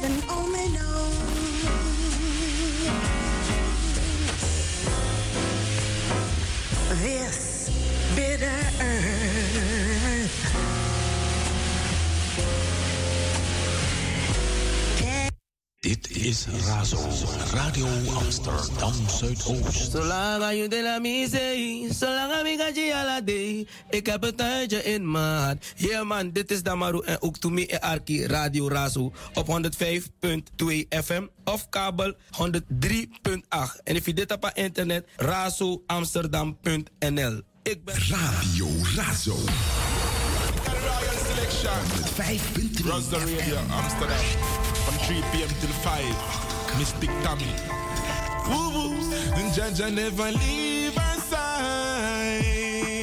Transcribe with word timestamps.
heaven 0.00 0.22
oh, 0.28 0.44
only 0.44 0.68
knows. 0.68 1.16
This 7.02 7.70
bitter 8.14 8.75
is 16.26 16.46
Razo, 16.66 16.98
Radio 17.54 17.86
Amsterdam 18.14 18.92
Zuidoost. 19.08 19.90
Zolang 19.90 20.56
je 20.56 20.68
de 20.68 20.82
la 20.82 20.98
misee, 20.98 21.88
zolang 21.92 22.32
amiga 22.32 22.70
la 23.04 23.20
day. 23.20 23.66
Ik 23.90 24.06
heb 24.06 24.22
het 24.22 24.40
uitje 24.40 24.84
in 24.84 25.10
mijn 25.10 25.40
hart. 25.40 25.72
Yeah 25.76 26.06
man, 26.06 26.30
dit 26.30 26.50
is 26.50 26.62
Damaru 26.62 27.02
en 27.04 27.22
ook 27.22 27.36
to 27.36 27.50
me 27.50 27.80
Arki 27.80 28.26
Radio 28.26 28.68
Razo 28.68 29.12
op 29.34 29.46
105.2 29.46 29.52
FM 31.04 31.26
of 31.44 31.68
kabel 31.68 32.14
103.8. 32.14 32.18
En 33.84 33.96
if 33.96 34.06
je 34.06 34.14
dit 34.14 34.32
op 34.32 34.50
internet, 34.54 35.06
razoamsterdam.nl. 35.16 37.42
Ik 37.62 37.84
ben 37.84 37.94
Radio 38.08 38.66
Razo. 38.96 39.36
Selection. 41.26 41.70
5.3 42.14 42.84
Rasta 42.84 43.18
Radio 43.18 43.56
Amsterdam. 43.70 44.55
From 45.06 45.14
3 45.14 45.24
p.m. 45.32 45.48
till 45.60 45.70
5. 45.70 46.78
Mystic 46.78 47.10
Tommy. 47.22 47.46
Woo 48.48 48.70
woo. 48.74 48.94
And 49.36 49.52
Jaja 49.52 49.92
never 49.92 50.32
leave 50.32 50.98
our 50.98 51.20
side. 51.20 52.95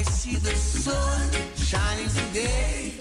I 0.00 0.02
see 0.04 0.36
the 0.36 0.54
sun 0.54 1.30
shining 1.54 2.08
today. 2.08 2.94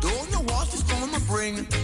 Don't 0.00 0.32
know 0.32 0.42
what 0.52 0.66
it's 0.74 0.82
gonna 0.82 1.20
bring. 1.28 1.77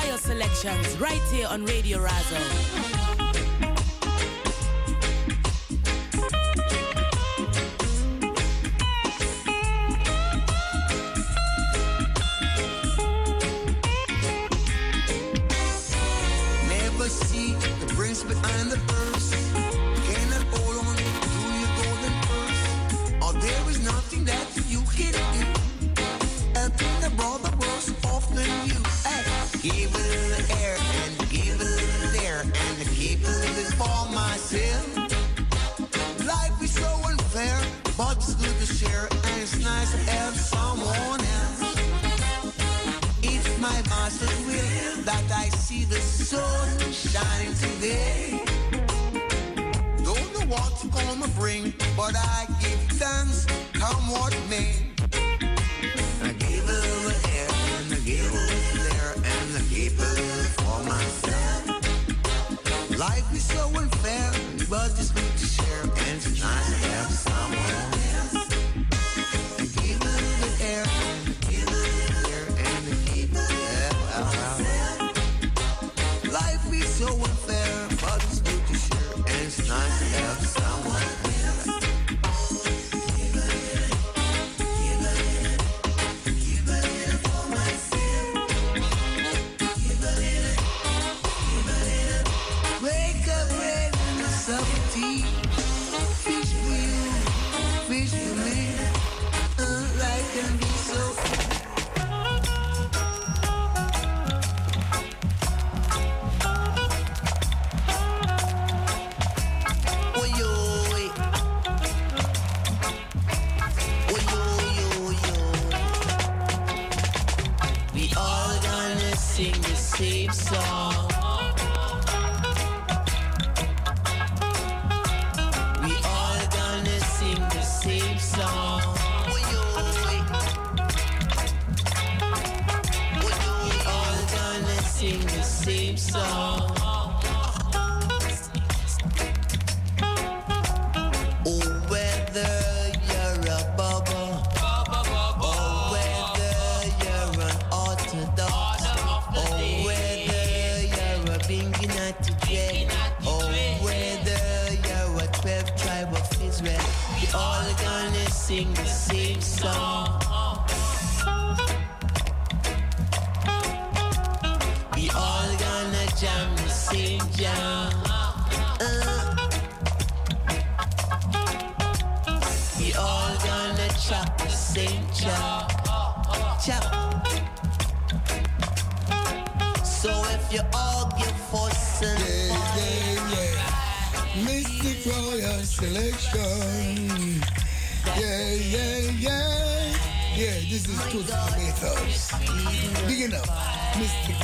Fire 0.00 0.16
Selections 0.16 0.96
right 0.96 1.20
here 1.30 1.46
on 1.48 1.66
Radio 1.66 1.98
Razo. 1.98 3.29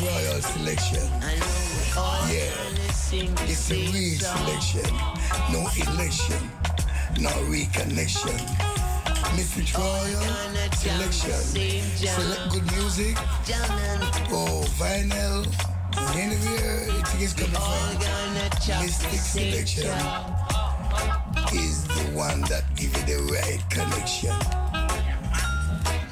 Royal 0.01 0.41
Selection. 0.43 1.09
Yeah. 2.29 2.51
It's 3.49 3.71
a 3.71 3.75
real 3.75 4.19
selection. 4.19 4.91
No 5.53 5.69
election. 5.87 6.51
No 7.21 7.31
reconnection. 7.49 8.37
Mystic 9.37 9.77
Royal 9.79 10.23
Selection. 10.73 11.41
Select 11.97 12.53
good 12.53 12.67
music. 12.73 13.17
Oh, 14.31 14.65
vinyl. 14.77 15.47
Anywhere 16.15 16.89
it 16.89 17.23
is 17.23 17.33
coming 17.33 17.55
from. 17.55 18.83
Mystic 18.83 19.21
Selection 19.21 19.91
is 21.55 21.85
the 21.85 22.11
one 22.13 22.41
that 22.43 22.65
gives 22.77 22.99
you 23.01 23.07
the 23.07 23.33
right 23.33 23.63
connection. 23.71 24.37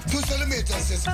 Two 0.08 0.20
centimeters, 0.20 1.06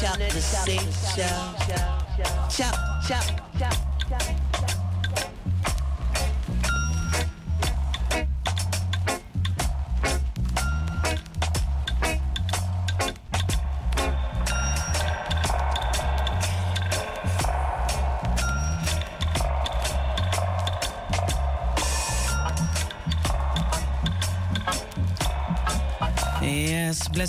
chop 0.00 0.16
the. 0.16 0.40
Chop, 2.16 2.50
chop, 2.50 3.02
chop. 3.06 3.39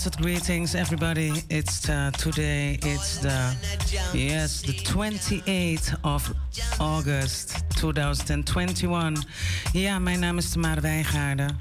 Greetings, 0.09 0.73
everybody. 0.73 1.31
It's 1.47 1.87
uh, 1.87 2.09
today. 2.11 2.79
It's 2.81 3.19
the 3.19 3.55
yes, 4.13 4.61
the 4.61 4.73
28th 4.73 5.97
of 6.01 6.33
August 6.79 7.63
2021. 7.75 9.23
Ja, 9.73 9.99
mijn 9.99 10.19
naam 10.19 10.37
is 10.37 10.49
Tamara 10.49 10.81
Wijngaarden. 10.81 11.57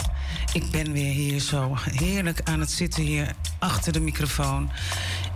Ik 0.53 0.71
ben 0.71 0.93
weer 0.93 1.13
hier 1.13 1.41
zo 1.41 1.77
heerlijk 1.77 2.41
aan 2.45 2.61
het 2.61 2.71
zitten 2.71 3.03
hier 3.03 3.35
achter 3.59 3.93
de 3.93 4.01
microfoon. 4.01 4.71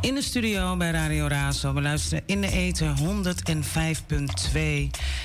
In 0.00 0.14
de 0.14 0.22
studio 0.22 0.76
bij 0.76 0.90
Radio 0.90 1.26
Razo. 1.26 1.74
We 1.74 1.80
luisteren 1.80 2.22
in 2.26 2.40
de 2.40 2.50
eten 2.50 2.96
105.2. 2.96 3.00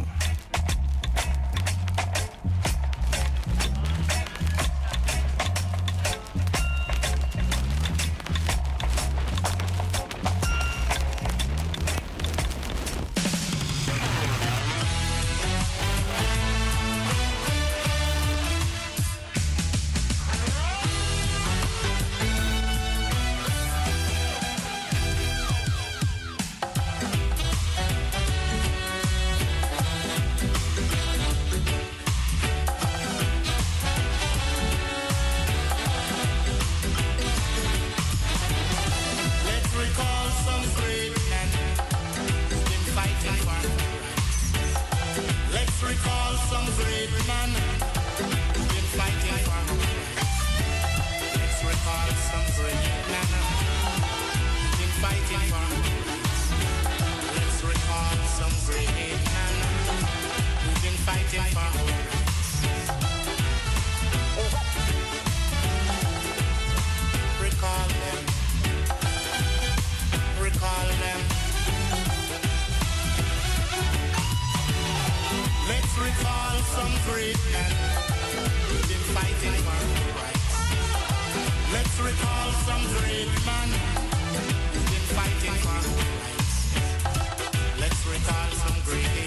great 77.07 77.39
men 77.53 77.71
who've 78.67 78.87
been 78.91 79.05
fighting 79.15 79.55
for 79.63 79.71
our 79.71 79.87
rights. 80.19 80.47
Let's 81.71 81.95
recall 82.03 82.47
some 82.67 82.83
great 82.99 83.31
men 83.47 83.69
who've 84.73 84.89
been 84.91 85.07
fighting 85.15 85.55
for 85.63 85.71
our 85.77 85.87
rights. 86.03 86.55
Let's 87.79 88.01
recall 88.11 88.47
some 88.63 88.77
great 88.83 89.26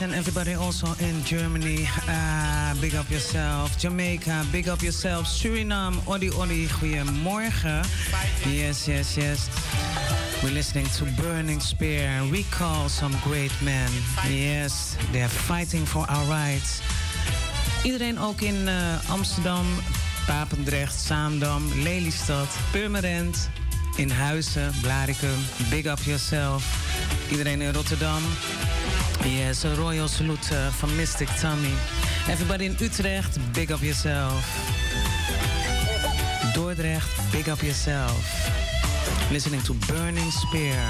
and 0.00 0.14
everybody 0.14 0.54
also 0.54 0.86
in 0.98 1.22
Germany. 1.24 1.86
Uh, 2.08 2.74
big 2.80 2.94
up 2.94 3.10
yourself. 3.10 3.78
Jamaica, 3.78 4.44
big 4.50 4.68
up 4.68 4.82
yourself. 4.82 5.26
Suriname, 5.26 5.96
Odi 6.06 6.30
Odi, 6.30 6.66
goeiemorgen. 6.66 7.84
Yes, 8.44 8.86
yes, 8.86 9.14
yes. 9.16 9.48
We're 10.42 10.52
listening 10.52 10.86
to 10.96 11.04
Burning 11.22 11.60
Spear. 11.60 12.10
Recall 12.30 12.88
some 12.88 13.14
great 13.22 13.52
men. 13.62 13.90
Yes, 14.28 14.96
they're 15.12 15.28
fighting 15.28 15.86
for 15.86 16.04
our 16.08 16.24
rights. 16.26 16.80
Iedereen 17.84 18.18
ook 18.18 18.40
in 18.40 18.68
uh, 18.68 19.10
Amsterdam, 19.10 19.66
Papendrecht, 20.26 21.06
Zaandam, 21.06 21.62
Lelystad, 21.82 22.48
Purmerend, 22.72 23.50
in 23.96 24.10
Huizen, 24.10 24.72
Blaricum. 24.82 25.38
Big 25.70 25.86
up 25.86 26.00
yourself. 26.04 26.64
Iedereen 27.30 27.60
in 27.60 27.72
Rotterdam. 27.72 28.22
Yes, 29.24 29.64
a 29.64 29.74
royal 29.76 30.08
salute 30.08 30.52
uh, 30.52 30.70
from 30.70 30.96
Mystic 30.96 31.28
Tommy. 31.40 31.72
Everybody 32.28 32.66
in 32.66 32.76
Utrecht, 32.78 33.38
big 33.52 33.72
up 33.72 33.82
yourself. 33.82 34.44
Dordrecht, 36.54 37.32
big 37.32 37.48
up 37.48 37.62
yourself. 37.62 38.16
Listening 39.30 39.60
to 39.62 39.74
Burning 39.88 40.30
Spear. 40.30 40.80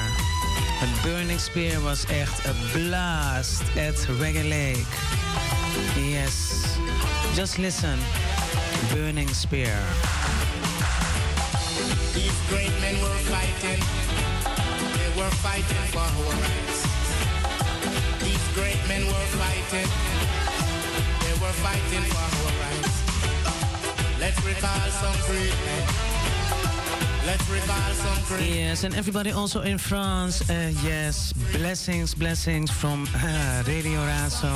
But 0.80 0.90
Burning 1.02 1.38
Spear 1.38 1.80
was 1.80 2.06
echt 2.10 2.46
a 2.46 2.54
blast 2.74 3.64
at 3.76 3.94
Reggae 4.20 4.48
Lake. 4.48 4.86
Yes, 5.96 6.78
just 7.34 7.58
listen. 7.58 7.98
Burning 8.94 9.28
Spear. 9.28 9.78
These 12.14 12.38
great 12.48 12.72
men 12.80 12.94
were 13.02 13.18
fighting. 13.30 13.80
They 14.98 15.20
were 15.20 15.30
fighting 15.42 15.84
for 15.92 16.00
our 16.00 16.86
great 18.56 18.80
men 18.88 19.04
were 19.06 19.28
fighting. 19.36 19.88
They 21.22 21.34
were 21.44 21.56
fighting 21.64 22.04
for 22.12 22.24
our 22.24 22.54
rights. 22.64 22.96
Let's 24.18 24.40
recall 24.50 24.86
some 25.02 25.18
great 25.28 25.56
men. 25.66 25.84
Let's 27.26 27.46
recall 27.50 27.90
some 28.04 28.20
great 28.28 28.48
Yes, 28.56 28.84
and 28.84 28.94
everybody 28.94 29.30
also 29.30 29.60
in 29.60 29.76
France. 29.76 30.48
Uh, 30.48 30.72
yes, 30.82 31.34
blessings, 31.52 32.14
blessings 32.14 32.70
from 32.70 33.06
uh, 33.14 33.62
Radio 33.66 34.00
Razo. 34.10 34.54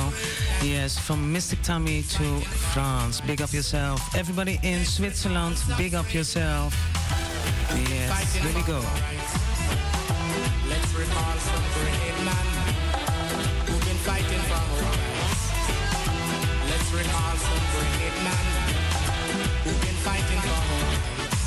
Yes, 0.63 0.97
from 0.97 1.31
Mystic 1.31 1.61
Tommy 1.61 2.01
to 2.17 2.27
France. 2.73 3.21
Big 3.21 3.39
up 3.41 3.53
yourself. 3.53 3.99
Everybody 4.15 4.59
in 4.63 4.83
Switzerland, 4.83 5.57
big 5.77 5.93
up 5.93 6.11
yourself. 6.11 6.73
Yes, 7.89 8.33
here 8.33 8.55
we 8.55 8.63
go. 8.63 8.81
Let's 10.69 10.91
recall 10.95 11.37
some 11.37 11.63
great 11.75 12.10
great 18.11 18.23
men 18.23 18.33
who've 19.63 19.81
been 19.81 19.95
fighting 20.03 20.39
for 20.41 20.49
our 20.49 20.75
rights. 21.17 21.39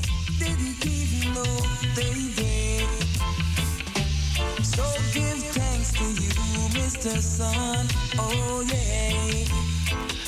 So 4.65 4.83
give 5.13 5.43
thanks 5.53 5.93
to 5.93 6.05
you, 6.05 6.31
Mr. 6.71 7.21
Sun. 7.21 7.87
Oh 8.19 8.63
yeah. 8.67 9.45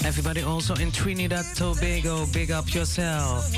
Everybody 0.06 0.42
also 0.42 0.74
in 0.74 0.90
Trinidad, 0.90 1.46
Tobago, 1.54 2.26
big 2.26 2.50
up 2.50 2.74
yourself. 2.74 3.50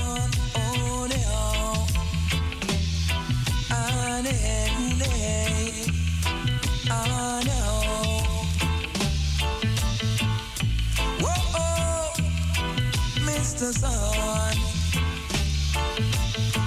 Mr. 13.56 13.72
Sun. 13.72 14.56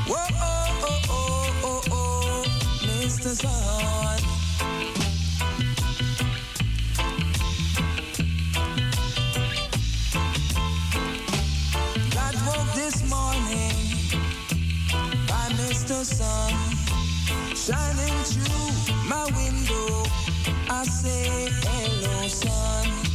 Whoa, 0.08 0.16
oh, 0.42 0.80
oh, 0.82 1.02
oh, 1.12 1.54
oh, 1.64 1.82
oh, 1.92 2.44
Mr. 2.82 3.36
Sun. 3.36 4.20
Got 12.10 12.36
woke 12.48 12.74
this 12.74 13.08
morning 13.08 13.78
by 15.28 15.46
Mr. 15.62 16.04
Sun 16.04 16.54
shining 17.56 18.24
through 18.24 19.08
my 19.08 19.26
window. 19.38 20.06
I 20.72 20.86
say 20.86 21.50
hello, 21.62 22.28
sun. 22.28 23.09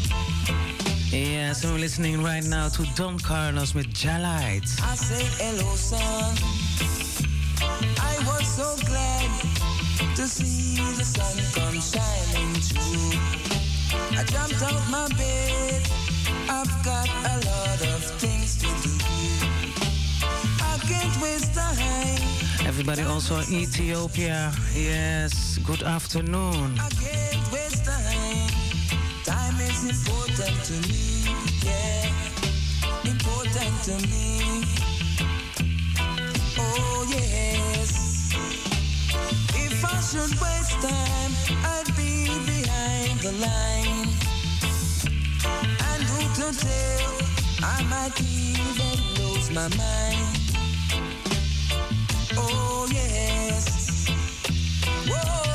Yes, 1.14 1.62
and 1.62 1.72
we're 1.72 1.78
listening 1.78 2.24
right 2.24 2.42
now 2.42 2.68
to 2.70 2.82
Don 2.96 3.20
Carlos 3.20 3.72
with 3.72 3.86
Jalite. 3.94 4.66
I 4.82 4.96
say 4.96 5.22
hello, 5.38 5.76
sun. 5.76 6.34
I 8.00 8.16
was 8.26 8.44
so 8.48 8.74
glad 8.84 9.30
to 10.16 10.26
see 10.26 10.74
the 10.98 11.04
sun 11.04 11.36
come 11.54 11.78
shining 11.78 12.54
through. 12.66 13.14
I 14.18 14.24
jumped 14.24 14.60
out 14.60 14.90
my 14.90 15.06
bed. 15.16 15.82
I've 16.50 16.74
got 16.84 17.08
a 17.08 17.36
lot 17.46 17.80
of 17.94 18.02
things 18.18 18.56
to 18.58 18.66
do. 18.82 18.90
I 20.64 20.78
can't 20.82 21.22
waste 21.22 21.54
time. 21.54 22.66
Everybody 22.66 23.02
also 23.02 23.36
in 23.36 23.54
Ethiopia. 23.54 24.52
Yes, 24.74 25.58
good 25.58 25.84
afternoon. 25.84 26.76
I 26.80 26.88
can't 26.88 27.52
waste 27.52 27.84
time. 27.84 28.23
Important 29.84 30.64
to 30.64 30.72
me. 30.88 31.04
Yeah, 31.62 32.08
important 33.04 33.82
to 33.84 33.92
me. 34.08 34.64
Oh 36.58 37.06
yes. 37.10 38.32
If 39.54 39.84
I 39.84 40.00
should 40.00 40.40
waste 40.40 40.80
time, 40.80 41.32
I'd 41.64 41.90
be 41.96 42.28
behind 42.46 43.20
the 43.20 43.32
line. 43.32 44.08
And 45.90 46.02
who 46.02 46.20
to 46.38 46.58
tell? 46.58 47.12
I 47.62 47.82
might 47.84 48.18
even 48.22 48.96
lose 49.18 49.50
my 49.50 49.68
mind. 49.76 50.38
Oh 52.38 52.88
yes. 52.90 54.08
Whoa, 55.06 55.53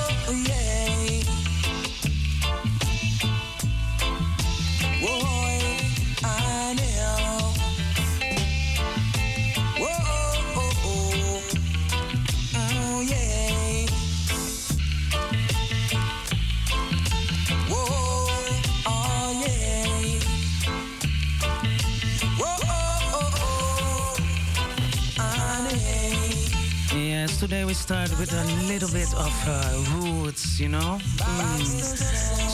today 27.40 27.64
we 27.64 27.74
start 27.74 28.10
with 28.20 28.34
a 28.34 28.44
little 28.68 28.90
bit 28.90 29.14
of 29.14 29.34
uh, 29.48 29.82
roots, 29.96 30.60
you 30.60 30.68
know. 30.68 31.00
Mm. 31.00 31.64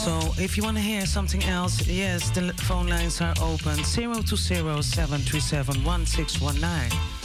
So 0.04 0.40
if 0.40 0.56
you 0.56 0.62
want 0.62 0.76
to 0.76 0.82
hear 0.82 1.06
something 1.06 1.42
else, 1.44 1.84
yes, 1.88 2.30
the 2.30 2.52
phone 2.68 2.86
lines 2.86 3.20
are 3.20 3.34
open 3.42 3.78
020 3.82 4.36
737 4.36 5.82
1619. 5.82 7.15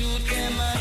A 0.00 0.02
shoot, 0.02 0.79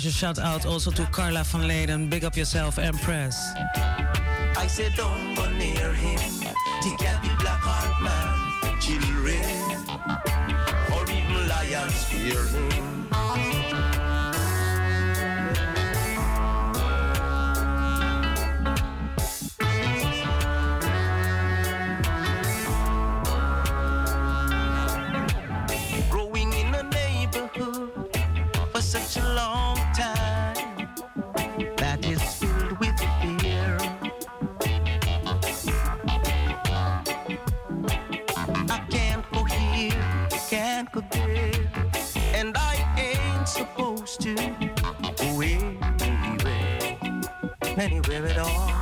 special 0.00 0.12
shout 0.12 0.38
out 0.38 0.64
also 0.64 0.92
to 0.92 1.04
Carla 1.06 1.42
van 1.42 1.66
Leden. 1.66 2.08
Big 2.08 2.24
up 2.24 2.36
yourself, 2.36 2.78
Empress. 2.78 3.36
I 4.56 4.68
said 4.68 4.92
don't 4.94 5.34
go 5.34 5.50
near 5.50 5.92
him. 5.92 6.18
Tick 6.82 7.02
at 7.02 7.20
the 7.20 7.34
black 7.40 7.60
heart 7.60 8.00
man, 8.00 8.80
children. 8.80 9.42
Or 10.94 11.02
even 11.10 11.48
lions 11.48 12.04
fear 12.04 12.44
him. 12.46 12.97
Supposed 43.58 44.20
to 44.20 44.34
go 44.34 45.40
anywhere, 45.40 46.96
anywhere 47.76 48.26
at 48.26 48.38
all. 48.38 48.77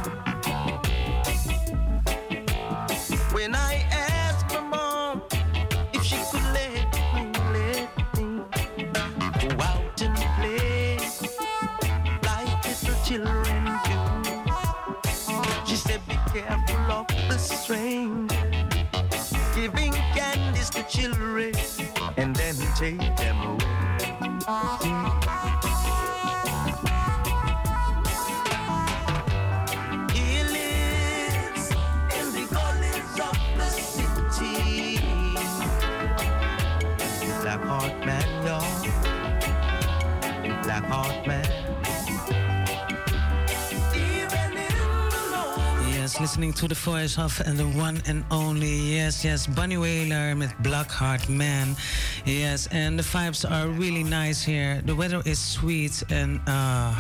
Listening 46.26 46.52
to 46.52 46.66
the 46.66 46.74
voice 46.74 47.18
of 47.18 47.40
and 47.46 47.56
the 47.56 47.68
one 47.78 48.02
and 48.08 48.24
only, 48.32 48.74
yes, 48.96 49.24
yes, 49.24 49.46
Bunny 49.46 49.76
Wailer 49.76 50.34
with 50.34 50.52
Black 50.58 50.90
Heart 50.90 51.28
Man. 51.28 51.76
Yes, 52.24 52.66
and 52.72 52.98
the 52.98 53.04
vibes 53.04 53.48
are 53.48 53.68
really 53.68 54.02
nice 54.02 54.42
here. 54.42 54.82
The 54.84 54.96
weather 54.96 55.22
is 55.24 55.38
sweet, 55.38 56.02
and 56.10 56.40
uh, 56.48 56.92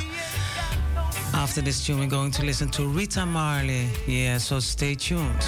after 1.34 1.60
this 1.60 1.84
tune, 1.84 1.98
we're 1.98 2.06
going 2.06 2.30
to 2.38 2.44
listen 2.44 2.68
to 2.78 2.86
Rita 2.86 3.26
Marley. 3.26 3.88
Yeah, 4.06 4.38
so 4.38 4.60
stay 4.60 4.94
tuned. 4.94 5.42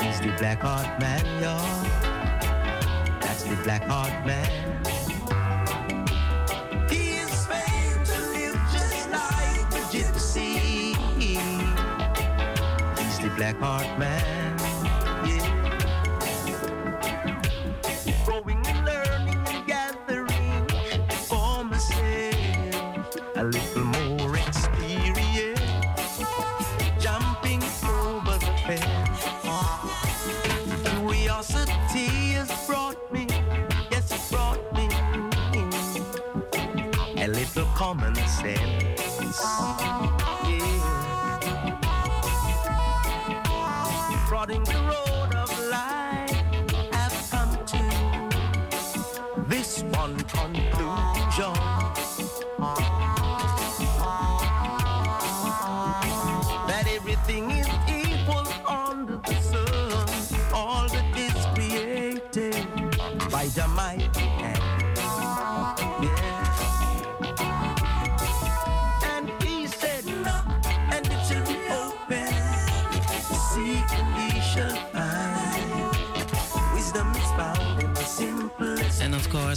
He's 0.00 0.20
the 0.20 0.32
black 0.38 0.60
heart 0.60 1.00
man, 1.00 1.24
y'all. 1.42 1.82
That's 3.22 3.42
the 3.42 3.56
black 3.64 3.82
heart 3.88 4.24
man. 4.24 4.65
Black 13.36 13.58
heart 13.58 13.98
man. 13.98 14.58
Yeah. 15.26 15.44
Growing 18.24 18.66
and 18.66 18.84
learning 18.86 19.38
and 19.46 19.66
gathering 19.66 20.66
for 21.28 21.62
myself 21.64 22.34
a 23.36 23.44
little 23.44 23.84
more 23.84 24.36
experience. 24.36 25.60
Jumping 26.98 27.62
over 27.84 28.38
the 28.38 28.52
fence. 28.64 29.22
Curiosity 30.88 32.08
has 32.36 32.50
brought 32.66 33.12
me, 33.12 33.26
yes, 33.90 34.10
it 34.12 34.20
brought 34.30 34.72
me 34.72 34.88
a 37.22 37.28
little 37.28 37.66
common 37.74 38.14
sense. 38.14 38.96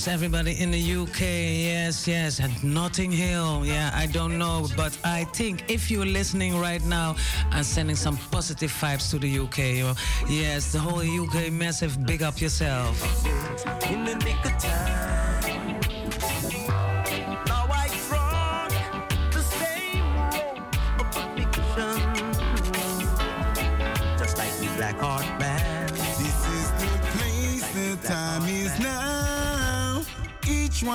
Everybody 0.07 0.59
in 0.59 0.71
the 0.71 0.95
UK, 0.95 1.21
yes, 1.21 2.07
yes, 2.07 2.39
and 2.39 2.63
Notting 2.63 3.11
Hill, 3.11 3.65
yeah, 3.65 3.91
I 3.93 4.05
don't 4.07 4.37
know, 4.37 4.67
but 4.75 4.97
I 5.03 5.25
think 5.25 5.69
if 5.69 5.91
you're 5.91 6.05
listening 6.05 6.57
right 6.57 6.83
now, 6.85 7.15
I'm 7.51 7.63
sending 7.63 7.95
some 7.95 8.17
positive 8.31 8.71
vibes 8.71 9.09
to 9.11 9.19
the 9.19 9.39
UK. 9.39 9.95
Yes, 10.29 10.71
the 10.71 10.79
whole 10.79 11.01
UK 11.01 11.51
massive, 11.51 12.05
big 12.05 12.23
up 12.23 12.39
yourself. 12.39 12.97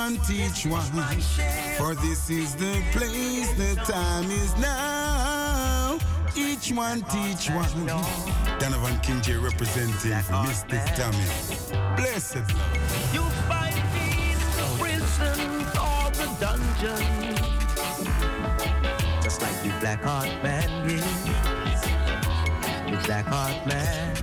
One 0.05 0.19
teach 0.27 0.67
one. 0.67 0.83
For 1.79 1.95
this 1.95 2.29
is 2.29 2.55
the 2.57 2.83
place, 2.93 3.51
the 3.55 3.75
time 3.91 4.31
is 4.31 4.55
now. 4.59 5.99
Each 6.37 6.73
one 6.73 7.01
teach 7.05 7.49
one. 7.49 7.87
Donovan 8.59 8.99
King 9.01 9.23
J 9.23 9.37
representing 9.37 10.11
Mystic 10.43 10.85
Tammy. 10.97 11.25
Blessed 11.97 12.37
love. 12.37 13.15
You 13.15 13.23
find 13.49 13.77
me 13.95 14.33
in 14.33 14.39
prisons 14.79 15.73
or 15.89 16.05
the 16.21 16.29
dungeon, 16.39 17.37
just 19.23 19.41
like 19.41 19.59
the 19.63 19.71
black 19.81 20.03
heart 20.03 20.29
man. 20.43 20.69
The 22.91 22.99
black 23.07 23.25
heart 23.25 23.67
man. 23.67 24.14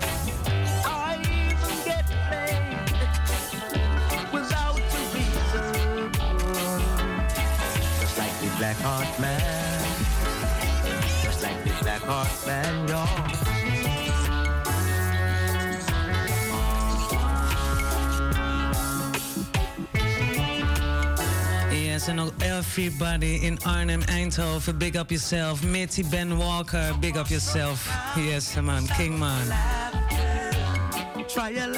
Black 8.71 8.85
heart 8.85 9.19
man. 9.19 9.81
Just 11.23 11.43
like 11.43 11.63
the 11.63 11.71
black 11.81 12.01
heart 12.01 12.47
man, 12.47 12.87
y'all. 12.87 13.07
Yes, 21.73 22.07
and 22.07 22.19
ook 22.19 22.33
everybody 22.41 23.45
in 23.45 23.57
Arnhem, 23.65 24.03
Eindhoven, 24.03 24.79
big 24.79 24.95
up 24.95 25.11
yourself. 25.11 25.63
Mitty 25.63 26.03
Ben 26.03 26.37
Walker, 26.37 26.93
big 27.01 27.17
up 27.17 27.29
yourself. 27.29 27.89
Yes, 28.15 28.55
man, 28.55 28.87
King 28.87 29.19
man. 29.19 29.47
trial 31.27 31.75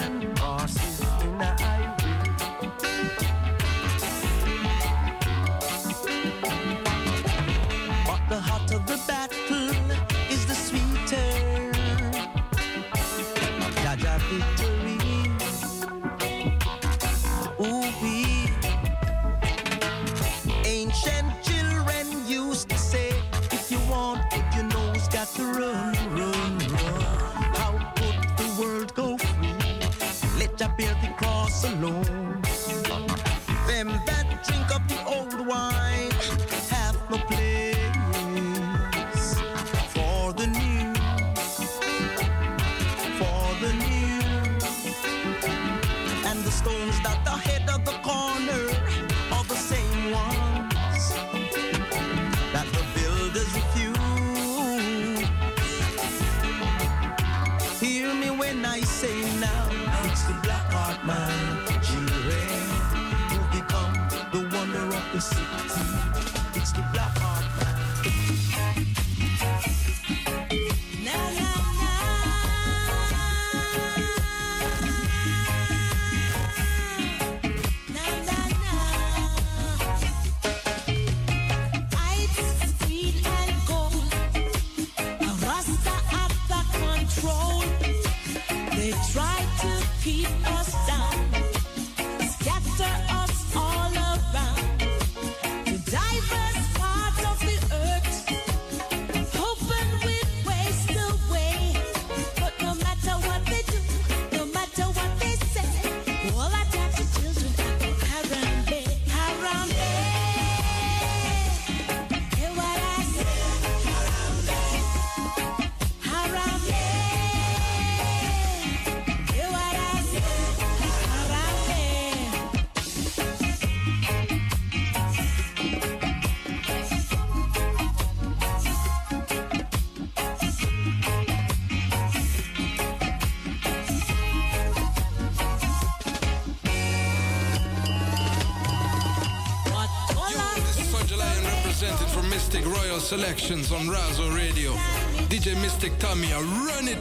DJ 145.83 145.89
Mistic 145.89 145.99
Tommy, 145.99 146.31
I 146.31 146.39
run 146.39 146.87
it. 146.87 146.92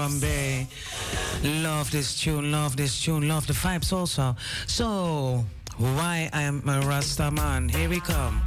Harambe. 0.07 0.67
Love 1.63 1.91
this 1.91 2.19
tune, 2.19 2.51
love 2.51 2.75
this 2.77 3.01
tune, 3.01 3.27
love 3.27 3.47
the 3.47 3.53
vibes 3.53 3.91
also. 3.91 4.35
So, 4.65 5.45
why 5.77 6.29
I 6.33 6.43
am 6.43 6.67
a 6.67 6.79
Rasta 6.81 7.29
man? 7.31 7.69
Here 7.69 7.89
we 7.89 7.99
come. 7.99 8.46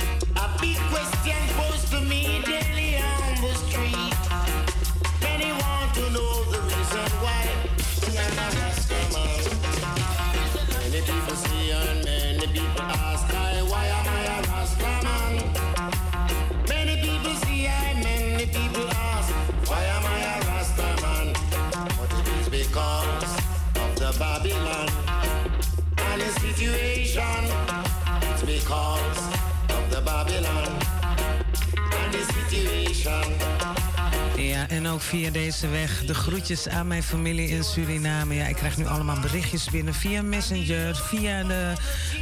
Via 35.11 35.31
deze 35.31 35.69
weg 35.69 36.05
de 36.05 36.15
groetjes 36.15 36.69
aan 36.69 36.87
mijn 36.87 37.03
familie 37.03 37.49
in 37.49 37.65
Suriname. 37.65 38.35
Ja, 38.35 38.47
ik 38.47 38.57
krijg 38.57 38.77
nu 38.77 38.87
allemaal 38.87 39.21
berichtjes 39.21 39.71
binnen 39.71 39.95
via 39.95 40.23
Messenger, 40.23 40.97
via 40.97 41.43
de 41.43 41.73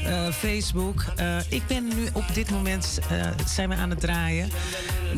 eh, 0.05 0.33
Facebook. 0.33 1.05
Eh, 1.17 1.37
ik 1.49 1.67
ben 1.67 1.85
nu 1.85 2.09
op 2.13 2.25
dit 2.35 2.51
moment, 2.51 2.99
eh, 3.11 3.27
zijn 3.47 3.69
we 3.69 3.75
aan 3.75 3.91
het 3.91 4.01
draaien. 4.01 4.51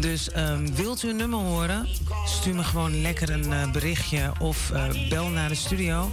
Dus 0.01 0.31
ehm, 0.31 0.66
wilt 0.75 1.03
u 1.03 1.09
een 1.09 1.16
nummer 1.16 1.39
horen? 1.39 1.89
Stuur 2.27 2.55
me 2.55 2.64
gewoon 2.64 3.01
lekker 3.01 3.31
een 3.31 3.73
berichtje 3.73 4.33
of 4.39 4.73
bel 5.09 5.29
naar 5.29 5.49
de 5.49 5.55
studio. 5.55 6.11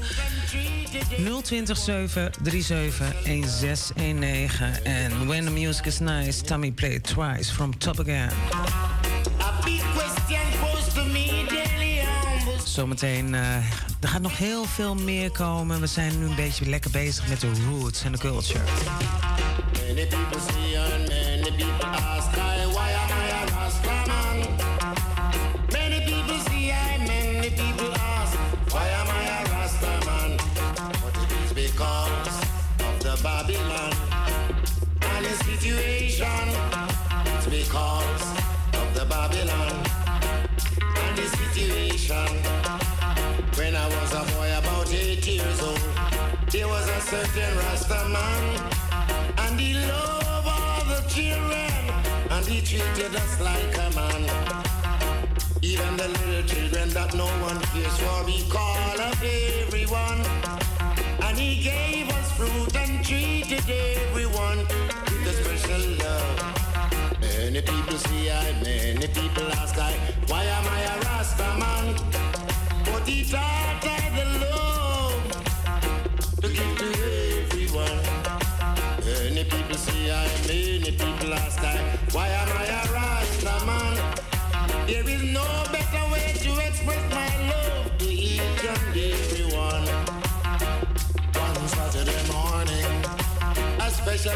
020 1.43 1.77
737 1.77 3.23
1619. 3.23 4.83
En 4.83 5.27
when 5.27 5.45
the 5.45 5.51
music 5.51 5.85
is 5.85 5.99
nice, 5.99 6.41
Tommy 6.41 6.71
play 6.71 6.91
it 6.91 7.03
twice 7.03 7.53
from 7.53 7.77
top 7.77 7.99
again. 7.99 8.29
Zometeen, 12.77 13.35
eh, 13.35 13.55
er 14.01 14.07
gaat 14.07 14.21
nog 14.21 14.37
heel 14.37 14.65
veel 14.65 14.95
meer 14.95 15.31
komen. 15.31 15.79
We 15.79 15.87
zijn 15.87 16.19
nu 16.19 16.25
een 16.25 16.35
beetje 16.35 16.65
lekker 16.65 16.91
bezig 16.91 17.27
met 17.27 17.39
de 17.39 17.51
roots 17.69 18.03
en 18.03 18.11
de 18.11 18.17
culture. 18.17 18.63
Many 19.73 20.07
people 20.07 20.39
see 20.39 20.79
and 20.79 21.07
many 21.07 21.51
people 21.55 21.87
ask 21.87 22.37
I, 22.37 22.65
why 22.71 22.89
am 23.01 23.09
I 23.09 23.29
a 23.31 23.45
Rastaman? 23.55 24.37
Many 25.71 26.01
people 26.03 26.39
see 26.49 26.69
I, 26.69 26.97
many 26.97 27.49
people 27.49 27.93
ask, 27.93 28.37
why 28.69 28.87
am 28.99 29.07
I 29.07 29.25
a 29.27 29.43
Rastaman? 29.49 30.35
But 31.01 31.15
it 31.23 31.31
is 31.43 31.53
because 31.53 32.37
of 32.87 32.99
the 32.99 33.23
Babylon 33.23 33.93
and 35.01 35.25
the 35.25 35.43
situation. 35.43 36.47
It's 37.35 37.47
because 37.47 38.25
of 38.73 38.93
the 38.93 39.05
Babylon 39.05 39.83
and 41.05 41.17
the 41.17 41.27
situation. 41.37 42.46
Certain 47.07 47.53
Rastaman, 47.63 48.43
and 49.37 49.57
he 49.57 49.75
loved 49.87 50.47
all 50.55 50.83
the 50.91 51.01
children, 51.07 51.71
and 52.31 52.45
he 52.45 52.59
treated 52.59 53.15
us 53.15 53.39
like 53.39 53.75
a 53.85 53.89
man. 53.95 54.23
Even 55.61 55.95
the 55.95 56.09
little 56.09 56.43
children 56.43 56.89
that 56.89 57.13
no 57.13 57.27
one 57.47 57.59
cares 57.71 57.97
for, 58.03 58.25
we 58.25 58.43
call 58.49 58.99
up 58.99 59.21
everyone. 59.23 60.19
And 61.23 61.37
he 61.37 61.63
gave 61.63 62.09
us 62.09 62.31
fruit 62.33 62.75
and 62.75 63.05
treated 63.05 63.63
everyone 63.69 64.59
with 65.07 65.31
a 65.31 65.33
special 65.41 65.83
love. 66.03 67.19
Many 67.21 67.61
people 67.61 67.97
see 67.97 68.29
I, 68.31 68.51
many 68.61 69.07
people 69.07 69.47
ask 69.53 69.77
I, 69.77 69.93
why 70.27 70.43
am 70.43 70.65
I 70.77 70.81
a 70.93 70.99
Rasta 71.05 71.49
man? 71.57 71.85
But 72.83 73.07
he 73.07 73.23
taught 73.23 73.96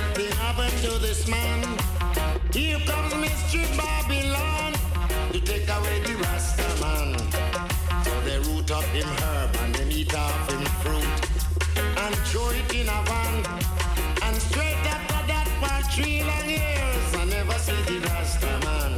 a 0.02 0.14
special 0.14 0.14
thing 0.16 0.32
happened 0.38 0.78
to 0.84 1.00
this 1.00 1.28
man. 1.28 1.78
Here 2.54 2.80
comes 2.86 3.16
Mystery 3.16 3.66
Babylon 3.78 4.74
to 5.32 5.40
take 5.42 5.70
away 5.70 6.00
the 6.06 6.16
Rasta 6.16 6.68
man. 6.82 7.18
So 8.04 8.22
they 8.22 8.40
root 8.40 8.72
up 8.72 8.84
him 8.86 9.08
herb 9.08 9.56
and 9.64 9.76
they 9.76 9.96
eat 9.96 10.14
off 10.14 10.50
him 10.50 10.64
fruit 10.84 11.18
and 11.98 12.16
throw 12.28 12.50
it 12.50 12.74
in 12.74 12.90
a 12.90 13.02
van. 13.04 13.46
And 14.24 14.36
straight 14.38 14.84
after 14.86 15.28
that 15.28 15.48
for 15.60 15.92
three 15.92 16.24
long 16.24 16.50
years, 16.50 17.16
I 17.16 17.26
never 17.26 17.58
see 17.60 17.82
the 17.84 18.00
Rasta 18.08 18.60
man. 18.66 18.98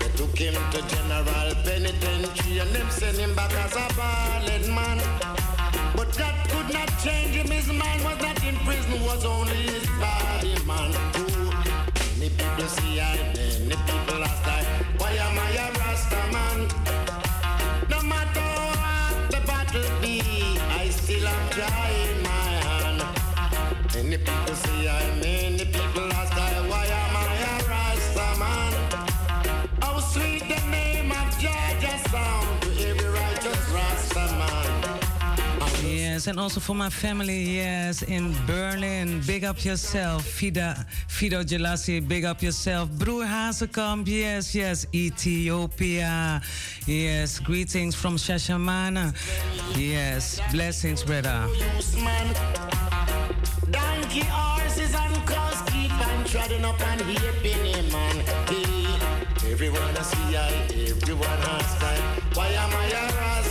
They 0.00 0.10
took 0.16 0.36
him 0.36 0.54
to 0.54 0.80
General 0.88 1.54
Penitentiary 1.64 2.58
and 2.58 2.70
them 2.74 2.90
sent 2.90 3.18
him 3.18 3.34
back 3.34 3.52
as 3.52 3.72
a 3.72 3.86
ballad 3.96 4.66
man. 4.68 4.98
But 5.96 6.12
that 6.14 6.48
could 6.48 6.72
not 6.72 6.88
change 7.02 7.34
him. 7.34 7.50
His 7.50 7.68
man 7.68 8.02
was 8.04 8.18
not 8.20 8.39
in 8.50 8.56
prison, 8.66 9.00
was 9.04 9.24
only 9.24 9.62
his 9.74 9.86
body 10.02 10.54
man. 10.66 10.90
Ooh. 11.18 11.50
Many 12.18 12.30
people 12.30 12.68
see 12.76 13.00
I, 13.00 13.16
many 13.34 13.76
people 13.88 14.24
ask 14.28 14.46
I, 14.58 14.62
why 14.98 15.12
am 15.26 15.38
I 15.46 15.50
a 15.64 15.66
Rasta 15.78 16.22
man? 16.34 16.58
No 17.92 17.98
matter 18.12 18.48
what 18.68 19.30
the 19.32 19.40
battle 19.46 19.88
be, 20.02 20.20
I 20.82 20.88
still 20.90 21.26
am 21.28 21.42
trying 21.56 22.22
my 22.28 22.46
hand. 22.66 23.00
Many 23.94 24.18
people 24.18 24.54
see 24.62 24.88
I, 24.88 25.29
Yes, 36.20 36.26
and 36.26 36.38
also 36.38 36.60
for 36.60 36.74
my 36.74 36.90
family, 36.90 37.56
yes, 37.56 38.02
in 38.02 38.34
Berlin. 38.46 39.22
Big 39.26 39.42
up 39.42 39.64
yourself. 39.64 40.22
Fida, 40.22 40.84
Fido 41.08 41.42
Gelasi, 41.42 42.06
big 42.06 42.26
up 42.26 42.42
yourself. 42.42 42.90
Broer 42.90 43.24
Hazekamp, 43.24 44.06
yes, 44.06 44.54
yes. 44.54 44.86
Ethiopia, 44.92 46.42
yes. 46.86 47.38
Greetings 47.38 47.94
from 47.94 48.18
Shashamane. 48.18 49.14
Yes, 49.78 50.42
blessings, 50.52 51.02
brother. 51.02 51.48
Donkey 53.70 54.26
horses 54.28 54.94
and 54.94 55.26
cows 55.26 55.62
keep 55.72 56.06
on 56.06 56.24
treading 56.26 56.66
up 56.66 56.78
and 56.82 57.00
heaping 57.00 57.64
him. 57.64 57.90
Hey, 58.46 59.50
everyone 59.50 59.96
I 59.96 60.02
see 60.02 60.36
everyone 60.90 61.40
has 61.48 61.78
time. 61.78 62.02
Why 62.34 62.48
am 62.48 62.74
I 62.74 63.06
a 63.06 63.49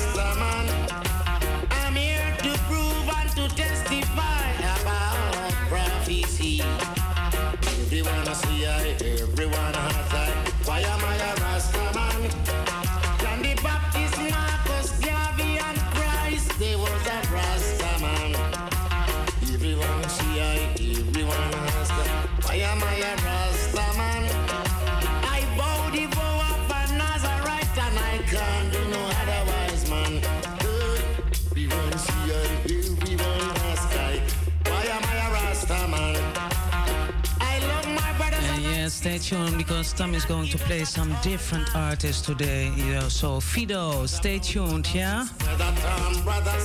stay 38.90 39.18
tuned 39.18 39.58
because 39.58 39.94
Tom 39.94 40.14
is 40.16 40.26
going 40.26 40.50
to 40.50 40.58
play 40.58 40.84
some 40.86 41.16
different 41.22 41.76
artists 41.76 42.26
today. 42.26 42.72
You 42.76 42.94
know, 42.94 43.10
so 43.10 43.40
Fido, 43.40 44.06
stay 44.06 44.40
tuned, 44.40 44.94
yeah. 44.94 45.28
Brother 45.40 45.74
Tom, 45.82 46.24
brother 46.24 46.60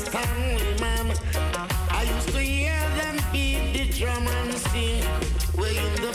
man. 0.81 1.15
I 1.91 2.03
used 2.15 2.29
to 2.29 2.41
hear 2.41 2.79
them 2.97 3.17
beat 3.33 3.73
the 3.73 3.99
drum 3.99 4.27
and 4.27 4.55
sing. 4.55 5.05
we 5.59 5.69
in 5.79 5.95
the 6.03 6.15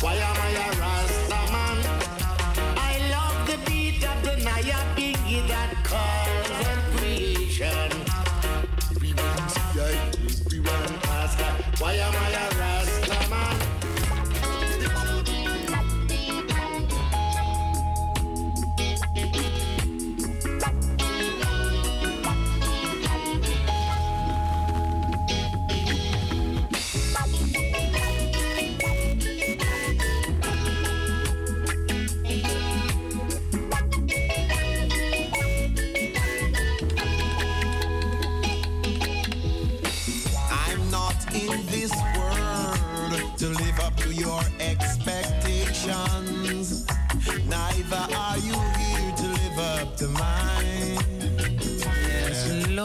why 0.00 0.14
am 0.14 0.36
I 0.36 0.50
a 0.50 0.80
Rasta 0.80 1.52
man? 1.52 1.78
I 2.76 2.92
love 3.10 3.46
the 3.46 3.70
beat 3.70 4.02
of 4.02 4.22
the 4.22 4.36
Naya 4.42 4.80
Biggie 4.96 5.46
that 5.48 5.74
calls 5.84 6.50
creation. 6.96 7.99
Why 11.80 11.94
am 11.94 12.14
I 12.14 12.49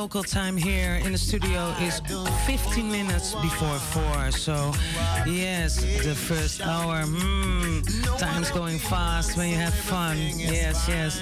local 0.06 0.22
time 0.22 0.56
here 0.56 1.02
in 1.04 1.12
the 1.14 1.18
studio 1.18 1.74
is 1.82 2.00
15 2.46 2.92
minutes 2.92 3.34
before 3.42 3.80
4. 3.80 4.30
So, 4.30 4.72
yes, 5.26 5.82
the 5.82 6.14
first 6.14 6.62
hour. 6.62 7.02
Mm, 7.06 8.20
time's 8.20 8.52
going 8.52 8.78
fast 8.78 9.36
when 9.36 9.50
you 9.50 9.56
have 9.56 9.74
fun. 9.74 10.16
Yes, 10.36 10.88
yes. 10.88 11.20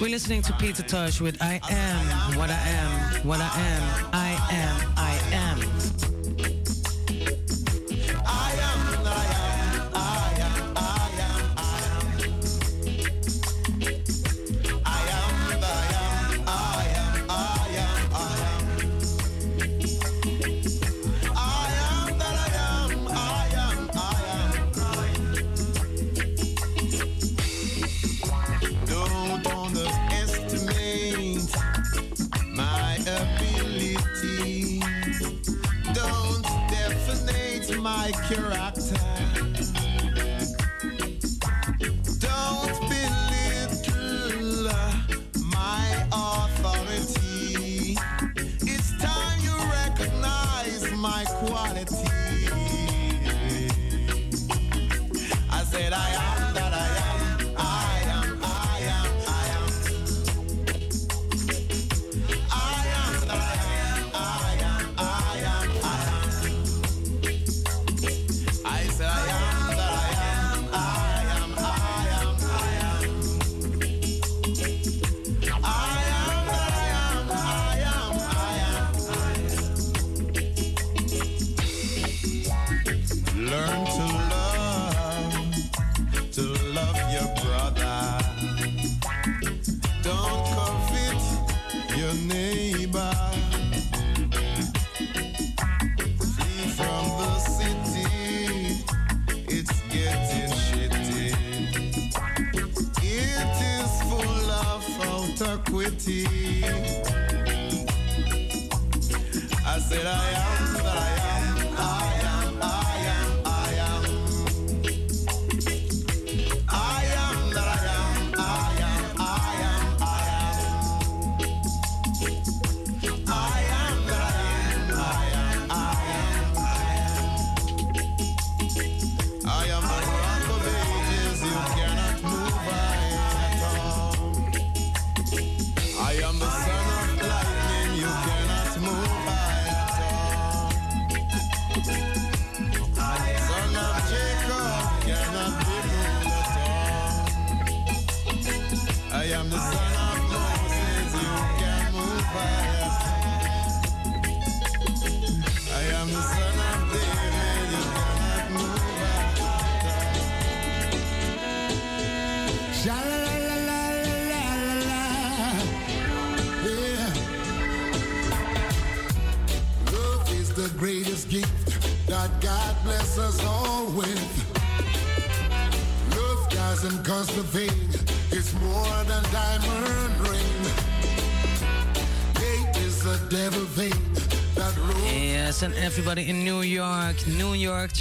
We're 0.00 0.08
listening 0.08 0.40
to 0.44 0.54
Peter 0.54 0.82
Tosh 0.82 1.20
with 1.20 1.36
I 1.42 1.60
Am 1.68 2.38
What 2.38 2.48
I 2.48 2.54
Am, 2.54 3.26
What 3.28 3.40
I 3.42 3.50
Am, 3.54 4.08
I 4.14 4.30
Am, 4.50 4.92
I 4.96 5.12
Am. 5.34 6.15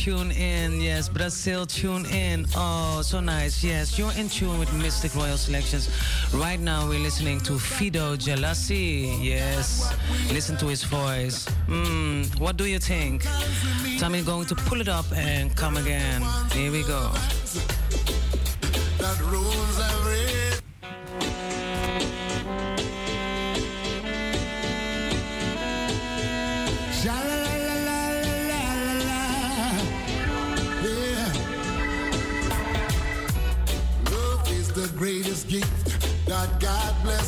Tune 0.05 0.29
in. 0.33 0.79
Yes, 0.81 1.09
Brazil, 1.09 1.65
tune 1.65 2.05
in. 2.05 2.45
Oh, 2.55 3.01
so 3.01 3.19
nice. 3.21 3.63
Yes, 3.63 3.97
you're 3.97 4.11
in 4.11 4.29
tune 4.29 4.59
with 4.59 4.69
Mistic 4.69 5.15
Royal 5.15 5.35
Selections. 5.35 5.89
Right 6.31 6.59
now, 6.59 6.87
we're 6.87 6.99
listening 6.99 7.39
to 7.39 7.57
Fido 7.57 8.15
Jealousy. 8.15 9.17
Yes, 9.19 9.91
listen 10.31 10.57
to 10.57 10.67
his 10.67 10.83
voice. 10.83 11.47
Mm, 11.67 12.39
what 12.39 12.55
do 12.55 12.65
you 12.65 12.77
think? 12.77 13.25
Tommy 13.97 14.21
going 14.21 14.45
to 14.45 14.53
pull 14.53 14.79
it 14.79 14.89
up 14.89 15.11
and 15.11 15.55
come 15.55 15.75
again. 15.75 16.21
Here 16.51 16.71
we 16.71 16.83
go. 16.83 17.09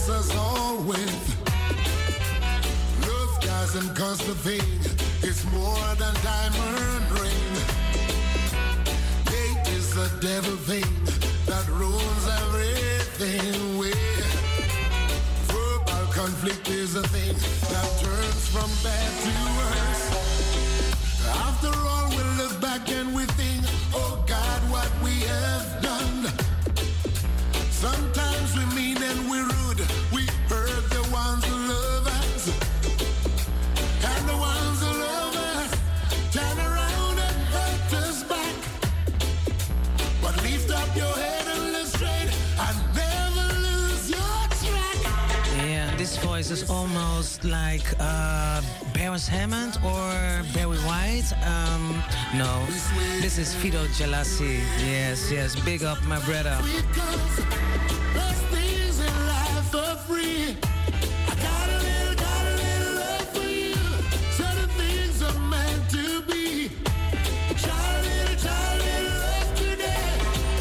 bless 0.07 0.29
us 0.31 0.37
all 0.37 0.77
with. 0.83 1.35
Love 3.07 3.41
doesn't 3.41 3.95
cost 3.95 4.21
a 4.21 4.35
thing, 4.35 4.61
it's 5.21 5.43
more 5.51 5.95
than 5.95 6.13
diamond 6.23 7.11
ring. 7.19 7.53
Hate 9.27 9.67
is 9.75 9.93
the 9.93 10.09
devil 10.21 10.55
thing 10.69 10.91
that 11.45 11.67
ruins 11.69 12.25
everything. 12.41 13.77
We 13.77 13.91
verbal 15.51 16.05
conflict 16.13 16.69
is 16.69 16.95
a 16.95 17.03
thing 17.09 17.35
that 17.71 17.89
turns 17.99 18.47
from 18.47 18.69
bad 18.83 19.11
to 19.23 19.31
worse. 19.57 19.96
this 46.49 46.63
is 46.63 46.69
almost 46.69 47.43
like 47.43 47.83
uh, 47.99 48.61
Beres 48.93 49.27
Hammond 49.27 49.77
or 49.83 50.43
Barry 50.53 50.77
White. 50.87 51.29
Um, 51.43 52.01
no, 52.35 52.65
this 53.19 53.37
is 53.37 53.53
Fido 53.53 53.83
Gelassi. 53.87 54.59
Yes, 54.79 55.29
yes, 55.29 55.59
big 55.65 55.83
up 55.83 56.01
my 56.05 56.19
brother. 56.23 56.57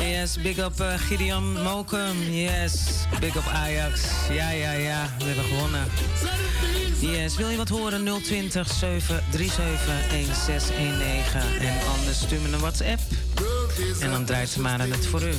Yes, 0.01 0.37
big 0.37 0.59
up 0.59 0.81
uh, 0.81 0.99
Gideon 1.09 1.55
Mokum. 1.63 2.17
Yes. 2.29 2.96
Big 3.21 3.37
op 3.37 3.47
Ajax. 3.53 4.01
Ja, 4.31 4.51
ja, 4.51 4.73
ja. 4.73 5.09
We 5.19 5.25
hebben 5.25 5.45
gewonnen. 5.45 5.85
Yes. 7.01 7.37
Wil 7.37 7.49
je 7.49 7.57
wat 7.57 7.69
horen? 7.69 8.05
020 8.23 8.73
737 8.73 9.87
1619. 10.47 11.69
En 11.69 11.75
anders 11.97 12.21
stuur 12.21 12.41
me 12.41 12.53
een 12.53 12.61
WhatsApp. 12.61 13.01
En 14.01 14.11
dan 14.11 14.25
draait 14.25 14.49
ze 14.49 14.61
maar 14.61 14.81
aan 14.81 14.91
het 14.91 15.07
voor 15.07 15.23
u. 15.23 15.35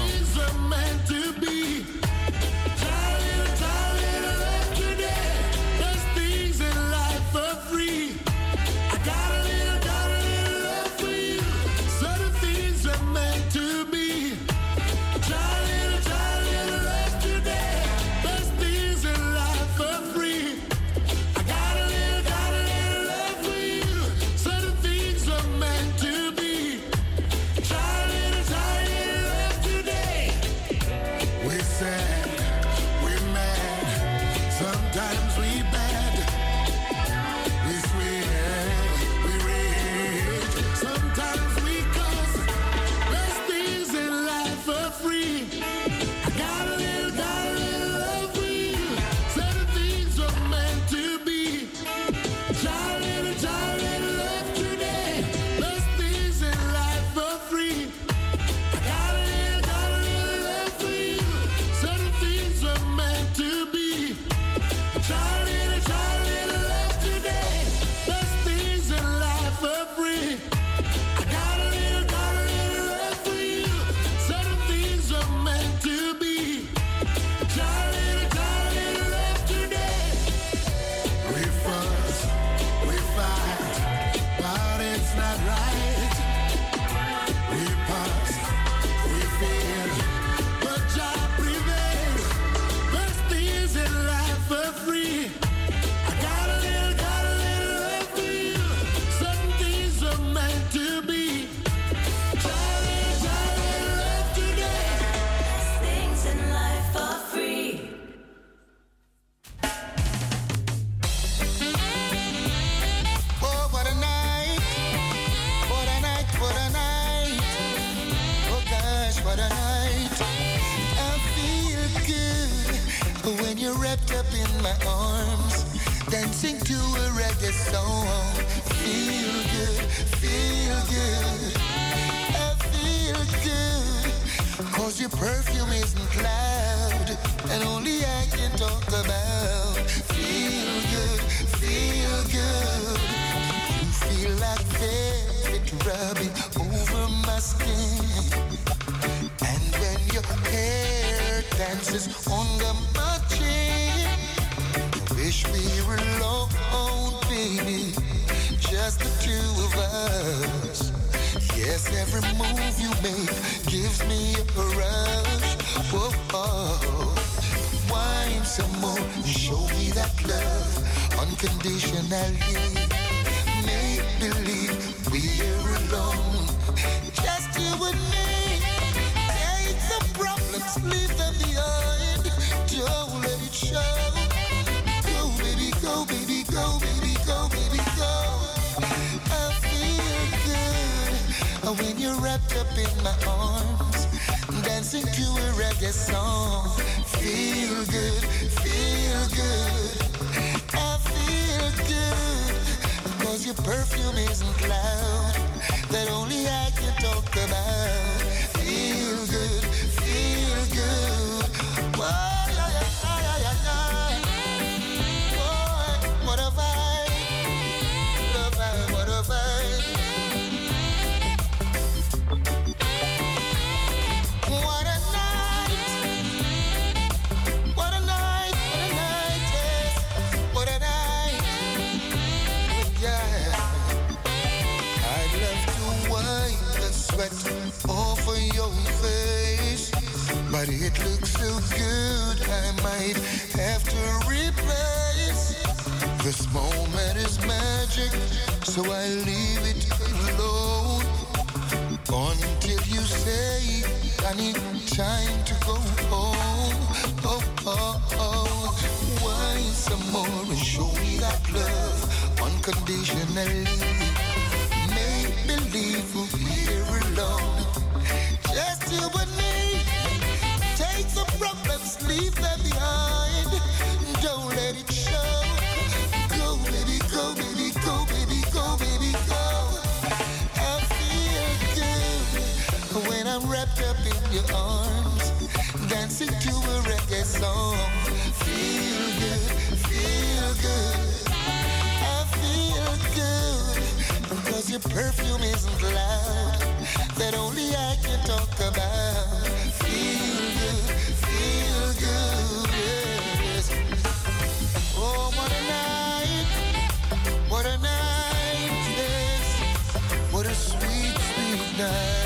Night, 311.78 312.17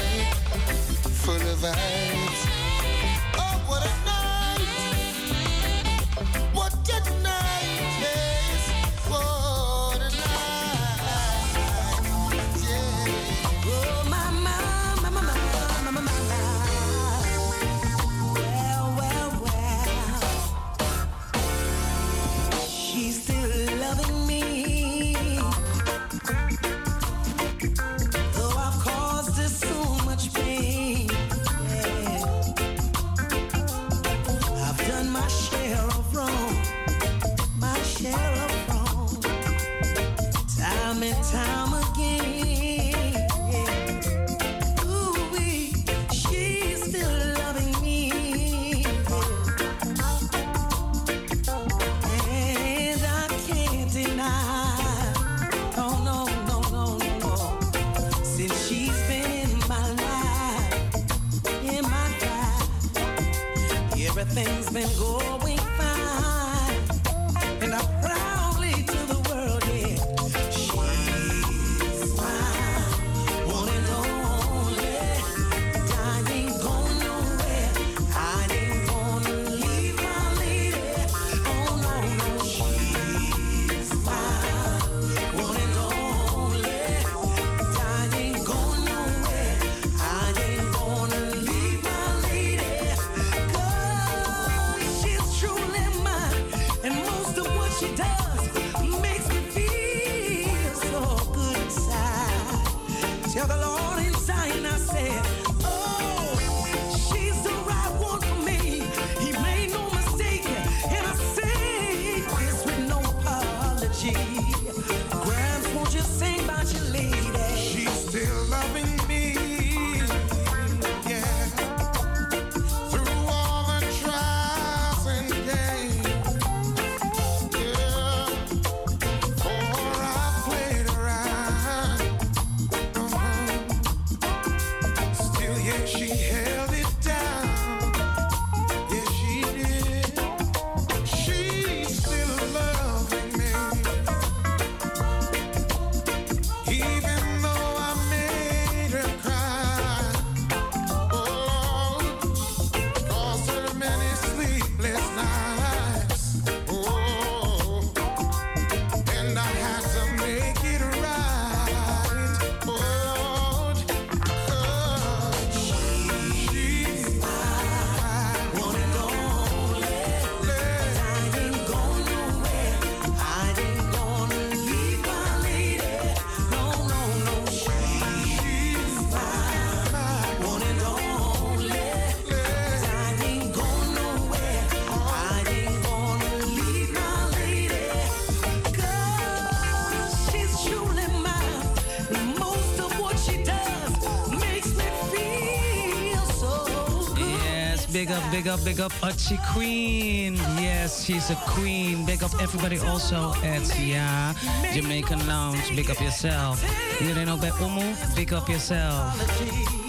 big 198.43 198.51
up, 198.51 198.65
big 198.65 198.81
up 198.81 198.93
Archie 199.05 199.39
Queen. 199.53 200.35
Yes, 200.59 201.05
she's 201.05 201.31
a 201.31 201.37
queen. 201.47 202.05
Big 202.05 202.25
up 202.25 202.33
everybody 202.41 202.79
also 202.81 203.35
at 203.45 203.63
yeah, 203.79 204.35
Jamaican 204.73 205.25
Lounge. 205.29 205.69
Big 205.77 205.89
up 205.91 206.01
yourself. 206.01 206.61
You 207.01 207.15
don't 207.15 207.27
know 207.27 207.35
about 207.35 207.61
Umu. 207.61 207.95
big 208.17 208.33
up 208.33 208.49
yourself. 208.49 209.82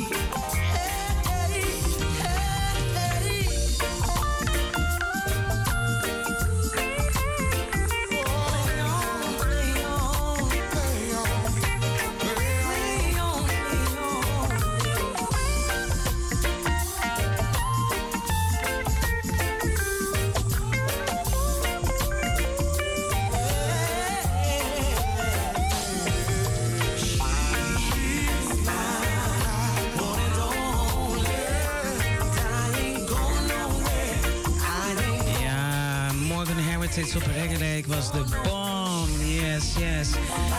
was 37.95 38.11
de 38.11 38.23
bom. 38.43 39.25
Yes, 39.25 39.73
yes. 39.79 40.09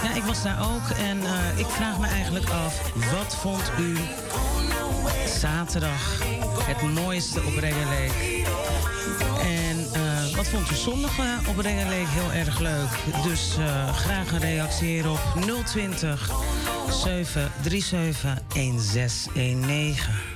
Ja, 0.03 0.15
ik 0.15 0.23
was 0.23 0.43
daar 0.43 0.75
ook 0.75 0.97
en 0.99 1.25
eh, 1.25 1.59
ik 1.59 1.67
vraag 1.67 1.99
me 1.99 2.07
eigenlijk 2.07 2.49
af, 2.49 2.93
wat 3.13 3.37
vond 3.37 3.71
u 3.79 3.97
zaterdag 5.41 6.23
het 6.63 6.83
mooiste 6.95 7.43
op 7.43 7.57
Reggae 7.57 8.11
En 9.43 9.87
eh, 9.93 10.37
wat 10.37 10.49
vond 10.49 10.71
u 10.71 10.75
zondag 10.75 11.19
eh, 11.19 11.49
op 11.49 11.59
Reggae 11.59 12.07
heel 12.07 12.33
erg 12.33 12.59
leuk? 12.59 13.23
Dus 13.23 13.57
graag 13.95 14.33
een 14.33 14.41
reactie 14.41 14.89
hierop 14.89 15.21
020 15.65 16.31
737 16.91 18.39
1619. 18.49 20.34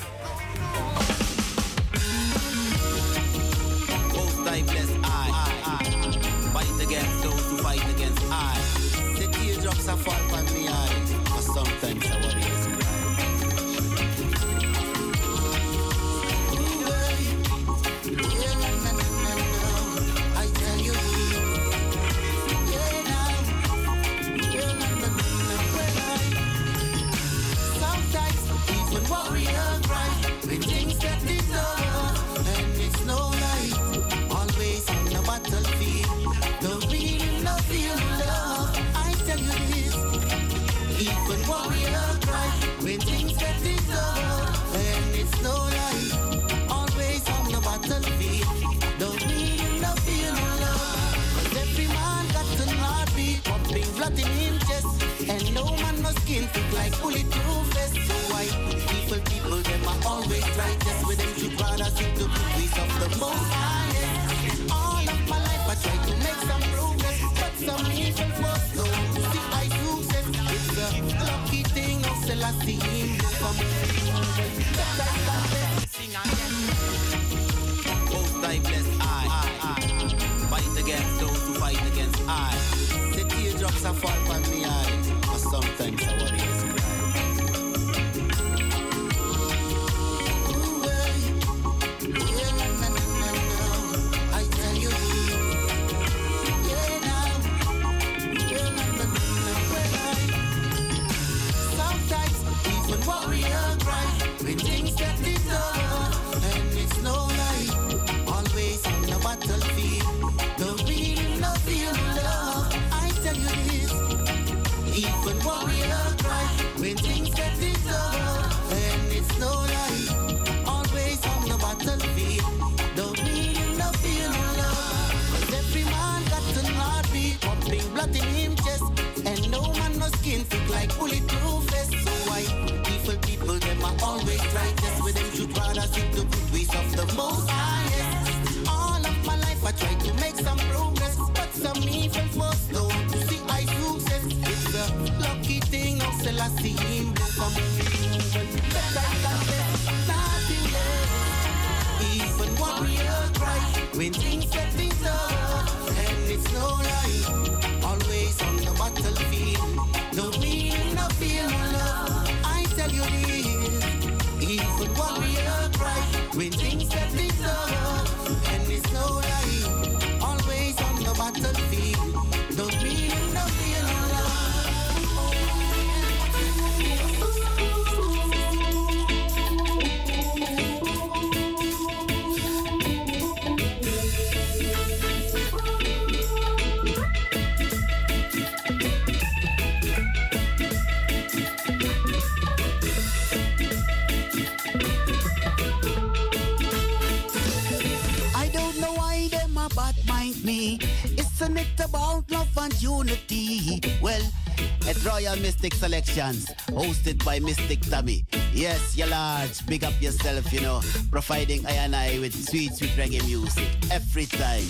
Royal 205.19 205.35
Mistic 205.39 205.75
Selections, 205.75 206.47
hosted 206.69 207.25
by 207.25 207.41
Mistic 207.41 207.91
Tommy. 207.91 208.25
Yes, 208.53 208.97
you're 208.97 209.09
large, 209.09 209.67
big 209.67 209.83
up 209.83 210.01
yourself, 210.01 210.53
you 210.53 210.61
know, 210.61 210.81
providing 211.11 211.67
I 211.67 211.73
and 211.73 211.97
I 211.97 212.21
with 212.21 212.33
sweet, 212.33 212.73
sweet 212.75 212.91
reggae 212.91 213.27
music 213.27 213.67
every 213.91 214.27
time. 214.27 214.63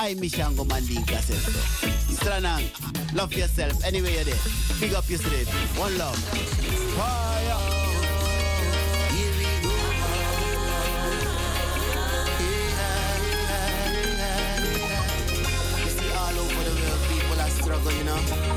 I, 0.00 0.14
Mishango 0.14 0.64
Mandinka, 0.64 1.20
Stranang, 2.16 2.64
love 3.14 3.34
yourself 3.34 3.84
anyway 3.84 4.14
you're 4.14 4.24
there. 4.24 4.40
Big 4.80 4.94
up 4.94 5.06
your 5.10 5.18
street. 5.18 5.48
One 5.76 5.98
love. 5.98 6.16
Fire! 6.96 7.78
you 17.90 18.04
know. 18.04 18.47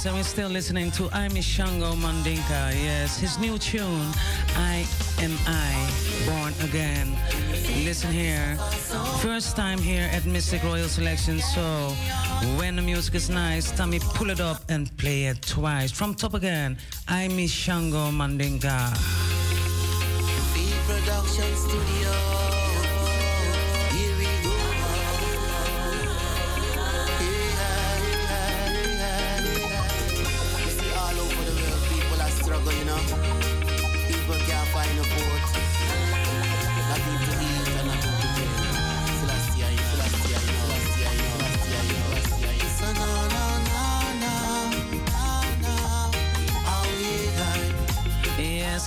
Yes, 0.00 0.06
and 0.06 0.16
we're 0.16 0.22
still 0.22 0.48
listening 0.48 0.90
to 0.92 1.10
Amy 1.14 1.42
Shango 1.42 1.92
Mandinka. 1.92 2.72
Yes, 2.72 3.18
his 3.18 3.38
new 3.38 3.58
tune, 3.58 4.08
I 4.56 4.86
Am 5.18 5.36
I, 5.46 5.90
Born 6.24 6.54
Again. 6.66 7.14
Listen 7.84 8.10
here. 8.10 8.56
First 9.20 9.56
time 9.56 9.78
here 9.78 10.08
at 10.10 10.22
Mistic 10.22 10.64
Royal 10.64 10.88
Selection, 10.88 11.38
so 11.40 11.60
when 12.56 12.76
the 12.76 12.82
music 12.82 13.14
is 13.14 13.28
nice, 13.28 13.70
Tommy 13.72 13.98
pull 14.14 14.30
it 14.30 14.40
up 14.40 14.62
and 14.70 14.88
play 14.96 15.24
it 15.24 15.42
twice. 15.42 15.92
From 15.92 16.14
top 16.14 16.32
again, 16.32 16.78
Amy 17.10 17.46
Shango 17.46 18.10
Mandinka. 18.10 18.96
Production 20.86 21.54
Studio. 21.56 22.29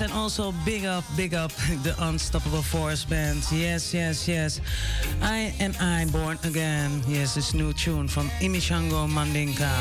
And 0.04 0.12
also 0.12 0.54
big 0.66 0.84
up, 0.86 1.04
big 1.16 1.34
up 1.34 1.52
the 1.84 1.96
Unstoppable 2.00 2.62
Force 2.62 3.06
Band. 3.06 3.42
Yes, 3.52 3.94
yes, 3.94 4.28
yes. 4.28 4.60
I 5.22 5.56
am 5.60 5.74
I 5.80 6.06
Born 6.12 6.38
Again. 6.44 7.02
Yes, 7.08 7.36
this 7.36 7.54
new 7.54 7.72
tune 7.72 8.08
from 8.10 8.28
Imishango 8.42 9.08
Mandinka. 9.08 9.72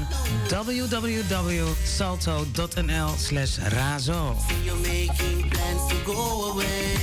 www.salto.nl 0.48 3.16
slash 3.16 3.58
razo. 3.58 4.36
You're 4.64 4.76
making 4.76 5.50
plans 5.50 5.86
to 5.86 5.94
go 6.04 6.50
away. 6.52 6.96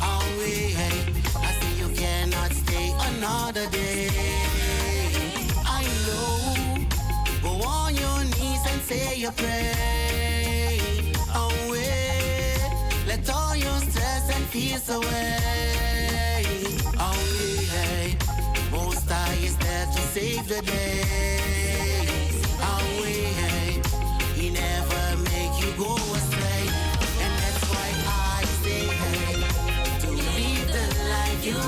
Away. 0.00 0.74
I 1.36 1.52
see 1.60 1.74
you 1.80 1.88
cannot 1.94 2.52
stay 2.52 2.92
another 3.16 3.66
day. 3.70 4.09
Say 8.90 9.14
your 9.24 9.30
prayer. 9.32 9.74
Oh, 11.32 11.52
away. 11.66 12.56
Let 13.06 13.22
all 13.30 13.54
your 13.54 13.78
stress 13.88 14.24
and 14.34 14.44
fears 14.52 14.88
away. 14.88 16.44
Oh, 16.98 17.14
away. 17.38 18.16
Most 18.72 19.08
High 19.08 19.38
is 19.48 19.56
there 19.64 19.86
to 19.94 20.00
save 20.14 20.44
the 20.48 20.60
day. 20.62 21.04
Oh, 22.68 22.82
away. 22.98 23.80
He 24.38 24.46
never 24.64 25.04
make 25.30 25.54
you 25.62 25.70
go 25.84 25.94
astray. 26.18 26.64
And 27.24 27.32
that's 27.42 27.62
why 27.70 27.88
I 28.38 28.42
say, 28.62 28.82
hey, 29.02 29.34
to 30.02 30.08
live 30.10 30.68
the 30.76 30.86
life 31.14 31.40
you 31.48 31.58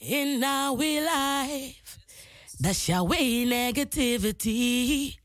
in 0.00 0.42
our 0.42 0.76
life. 0.76 1.98
That's 2.58 2.88
your 2.88 3.04
way 3.04 3.44
negativity. 3.44 5.16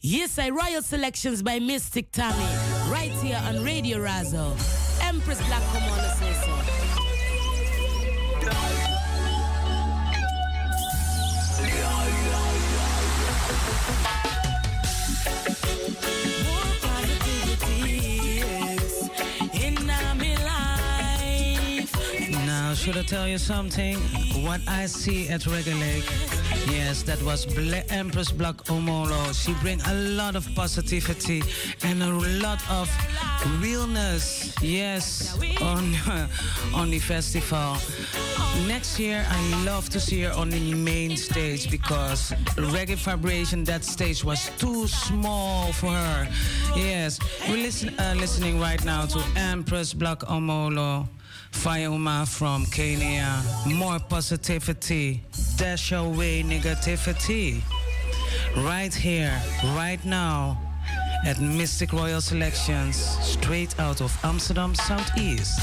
Yes, 0.00 0.38
I 0.38 0.50
Royal 0.50 0.82
Selections 0.82 1.42
by 1.42 1.58
Mistic 1.58 2.12
Tommy. 2.12 2.44
Right 2.90 3.12
here 3.22 3.40
on 3.44 3.64
Radio 3.64 3.98
Razo. 3.98 4.52
Empress 5.02 5.44
Black, 5.46 5.62
come 5.72 6.09
should 22.80 22.96
I 22.96 23.02
tell 23.02 23.28
you 23.28 23.36
something? 23.36 23.98
What 24.42 24.62
I 24.66 24.86
see 24.86 25.28
at 25.28 25.42
Reggae 25.42 25.78
Lake 25.78 26.40
Yes, 26.66 27.02
that 27.02 27.22
was 27.22 27.46
Empress 27.90 28.32
Black 28.32 28.56
Omolo. 28.68 29.34
She 29.34 29.52
bring 29.54 29.80
a 29.82 29.94
lot 30.16 30.34
of 30.34 30.48
positivity 30.54 31.42
and 31.82 32.02
a 32.02 32.08
lot 32.40 32.58
of 32.70 32.88
realness. 33.60 34.54
Yes, 34.62 35.36
on 35.60 35.94
on 36.74 36.90
the 36.90 36.98
festival. 36.98 37.76
Next 38.66 38.98
year, 38.98 39.26
I 39.28 39.64
love 39.64 39.90
to 39.90 40.00
see 40.00 40.22
her 40.22 40.32
on 40.32 40.48
the 40.48 40.74
main 40.74 41.18
stage 41.18 41.70
because 41.70 42.32
Reggae 42.56 42.96
Vibration, 42.96 43.62
that 43.64 43.84
stage 43.84 44.24
was 44.24 44.50
too 44.58 44.86
small 44.88 45.72
for 45.72 45.90
her. 45.90 46.28
Yes, 46.76 47.18
we're 47.48 47.56
listen, 47.56 47.90
uh, 47.98 48.14
listening 48.16 48.58
right 48.58 48.82
now 48.84 49.04
to 49.06 49.22
Empress 49.36 49.92
Black 49.92 50.20
Omolo. 50.20 51.06
Fayuma 51.52 52.26
from 52.26 52.64
Kenya. 52.66 53.42
More 53.66 53.98
positivity. 53.98 55.22
Dash 55.56 55.92
away 55.92 56.42
negativity. 56.42 57.60
Right 58.56 58.94
here, 58.94 59.40
right 59.76 60.02
now, 60.04 60.58
at 61.24 61.36
Mistic 61.36 61.92
Royal 61.92 62.20
Selections, 62.20 62.96
straight 63.20 63.78
out 63.78 64.00
of 64.00 64.16
Amsterdam 64.24 64.74
Southeast. 64.74 65.60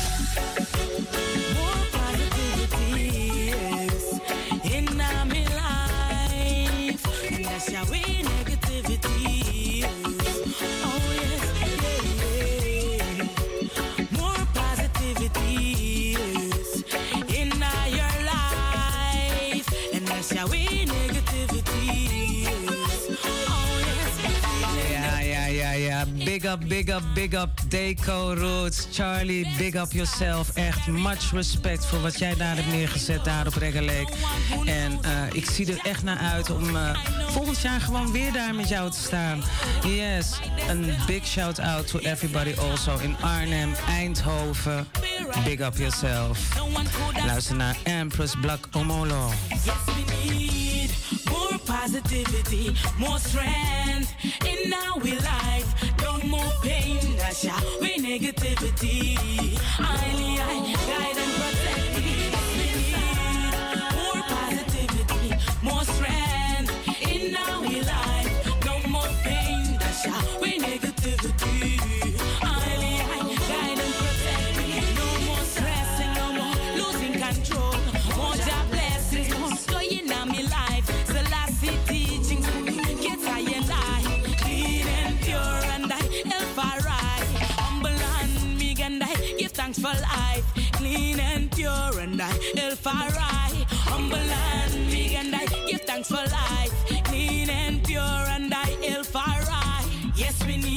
Big 26.38 26.52
up, 26.52 26.60
big 26.68 26.90
up, 26.90 27.02
big 27.14 27.34
up. 27.34 27.50
Deco 27.68 28.34
Roots. 28.36 28.88
Charlie, 28.92 29.48
big 29.58 29.76
up 29.76 29.92
yourself. 29.92 30.56
Echt 30.56 30.88
much 30.88 31.32
respect 31.32 31.86
voor 31.86 32.02
wat 32.02 32.20
jij 32.20 32.36
daar 32.36 32.56
hebt 32.56 32.72
neergezet 32.72 33.24
daar 33.24 33.48
op 33.48 33.56
Lake. 33.56 34.08
En 34.66 35.00
eh, 35.02 35.12
ik 35.32 35.46
zie 35.46 35.72
er 35.72 35.80
echt 35.84 36.04
naar 36.04 36.18
uit 36.18 36.50
om 36.50 36.76
eh, 36.76 36.98
volgend 37.28 37.62
jaar 37.62 37.82
gewoon 37.82 38.12
weer 38.12 38.34
daar 38.34 38.56
met 38.56 38.70
jou 38.70 38.92
te 38.92 39.00
staan. 39.00 39.44
Yes, 39.86 40.40
een 40.70 40.94
big 41.08 41.28
shout 41.28 41.60
out 41.60 41.88
to 41.88 42.00
everybody 42.00 42.54
also 42.60 42.98
in 42.98 43.16
Arnhem, 43.22 43.74
Eindhoven. 43.88 44.88
Big 45.44 45.60
up 45.60 45.78
yourself. 45.78 46.40
Luister 47.26 47.56
naar 47.56 47.78
Empress 47.84 48.36
Black 48.42 48.68
Omolo. 48.72 49.32
Positivity, 51.66 52.74
more 52.98 53.20
strength 53.20 54.14
in 54.46 54.74
our 54.74 55.04
life. 55.04 55.97
Pain, 56.62 57.18
how 57.20 57.80
we 57.82 57.98
negativity. 58.00 59.18
Only 59.80 60.40
I 60.40 60.76
guide 60.88 61.18
and 61.18 61.34
protect 61.40 61.96
me. 62.04 62.16
Need 62.58 62.94
more 63.96 64.24
positivity, 64.34 65.30
more 65.64 65.84
strength 65.84 66.72
in 67.12 67.36
our 67.36 67.62
life. 67.62 68.66
No 68.66 68.90
more 68.90 69.10
pain, 69.24 69.78
how 70.06 70.40
we 70.42 70.60
negativity. 70.60 71.97
Pure 91.68 92.00
and 92.00 92.22
I, 92.22 92.32
Elfarai. 92.56 93.66
Humble 93.92 94.16
and 94.16 94.88
meek 94.90 95.16
and 95.16 95.36
I, 95.36 95.46
give 95.68 95.82
thanks 95.82 96.08
for 96.08 96.16
life. 96.16 96.72
Clean 97.04 97.50
and 97.50 97.84
pure 97.84 98.24
and 98.36 98.54
I, 98.54 98.70
Elfarai. 98.94 99.84
Yes, 100.16 100.42
we 100.46 100.56
need 100.56 100.77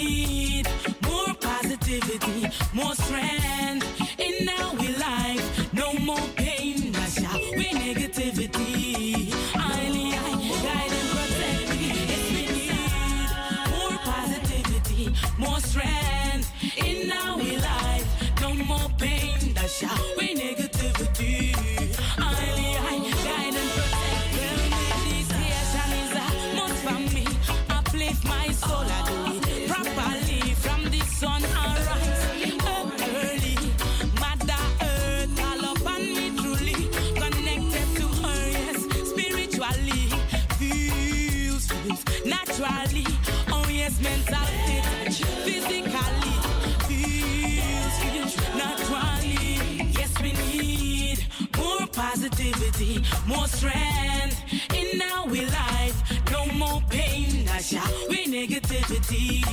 positivity, 52.41 53.03
more 53.27 53.47
strength 53.47 54.43
in 54.75 55.03
our 55.03 55.27
life. 55.27 55.97
No 56.31 56.47
more 56.47 56.83
pain, 56.89 57.47
how 57.47 58.09
we 58.09 58.27
negativity. 58.27 59.45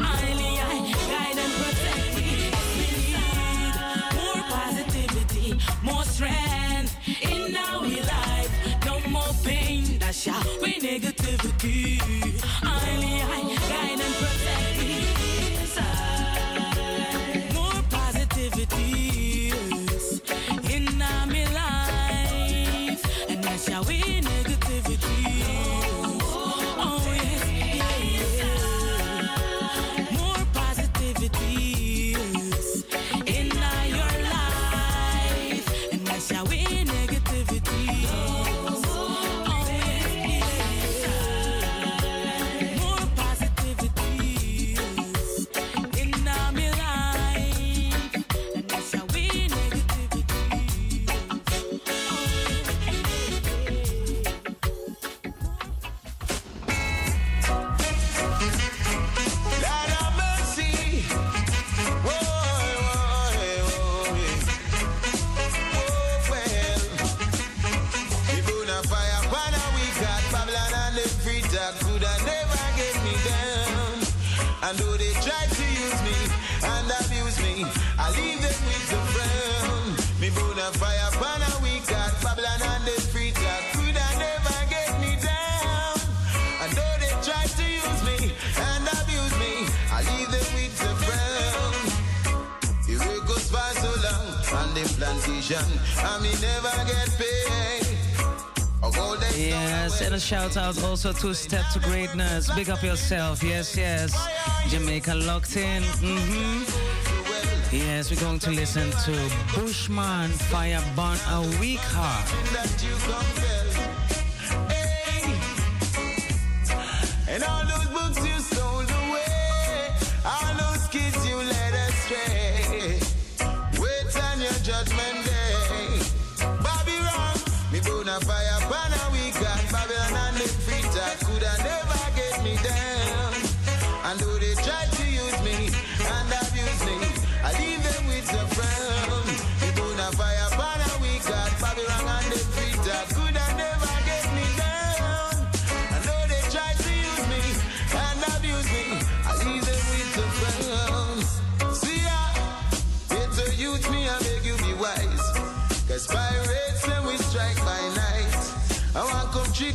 Only 0.00 0.58
I 0.58 0.94
guide 1.10 1.38
and 1.38 1.52
protect 1.60 2.16
me. 2.16 2.50
We 2.78 2.86
need 2.96 3.74
more 4.16 4.42
positivity, 4.48 5.58
more 5.82 6.04
strength 6.04 6.96
in 7.20 7.56
our 7.56 7.82
life. 7.82 8.50
No 8.86 8.98
more 9.10 9.34
pain, 9.44 10.00
how 10.00 10.42
we 10.62 10.80
negativity. 10.80 12.00
Only 12.64 13.20
I 13.22 13.61
so 95.52 96.02
long 96.02 96.06
on 96.06 96.14
and 96.14 96.22
me 96.22 96.30
never 96.40 96.84
get 96.86 97.08
paid. 97.18 97.52
Yes, 99.36 100.00
and 100.02 100.14
a 100.14 100.20
shout 100.20 100.56
out 100.56 100.82
also 100.84 101.12
to 101.12 101.34
Step 101.34 101.64
to 101.72 101.78
Greatness. 101.80 102.50
Big 102.54 102.68
up 102.70 102.82
yourself. 102.82 103.42
Yes, 103.42 103.76
yes. 103.76 104.14
Jamaica 104.68 105.14
locked 105.14 105.56
in. 105.56 105.82
hmm 105.82 106.62
Yes, 107.74 108.10
we're 108.10 108.20
going 108.20 108.38
to 108.40 108.50
listen 108.50 108.90
to 108.90 109.30
Bushman 109.54 110.30
Fire 110.30 110.82
Burn 110.94 111.16
a 111.30 111.40
Weak 111.58 111.80
Heart. 111.80 113.61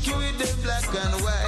You 0.07 0.17
with 0.17 0.38
the 0.38 0.63
black 0.63 0.84
and 0.95 1.21
white. 1.21 1.47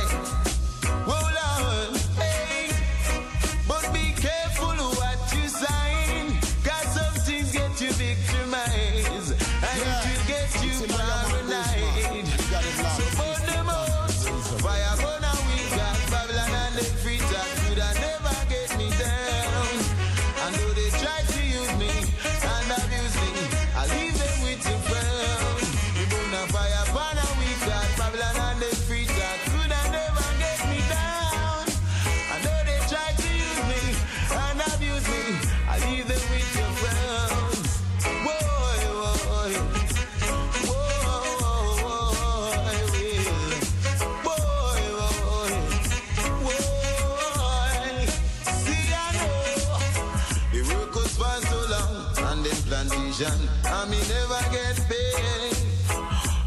And 53.22 53.92
me 53.92 54.00
never 54.08 54.40
get 54.50 54.80
paid. 54.88 55.52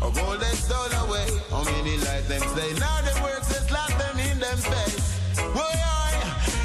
Of 0.01 0.19
all 0.19 0.39
they 0.39 0.57
stole 0.57 0.91
away, 1.05 1.29
how 1.51 1.65
many 1.65 1.99
lives 1.99 2.29
them 2.29 2.41
slay? 2.41 2.73
Now 2.81 3.03
the 3.03 3.13
works 3.23 3.51
is 3.51 3.67
slap 3.69 3.91
them 3.99 4.19
in 4.19 4.41
them 4.41 4.57
face. 4.57 5.21
Boy, 5.37 5.77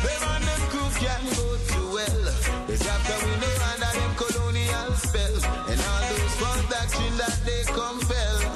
them 0.07 0.23
and 0.31 0.43
them 0.45 0.61
crew 0.71 0.87
can 0.95 1.21
go 1.35 1.57
too 1.67 1.87
well. 1.91 2.23
It's 2.69 2.87
after 2.87 3.25
we 3.25 3.35
know 3.35 3.55
under 3.67 3.99
them 3.99 4.15
colonial 4.15 4.93
spell. 4.95 5.35
And 5.67 5.81
all 5.91 6.01
those 6.07 6.35
false 6.39 6.63
that 6.71 7.39
they 7.43 7.63
compel. 7.65 8.46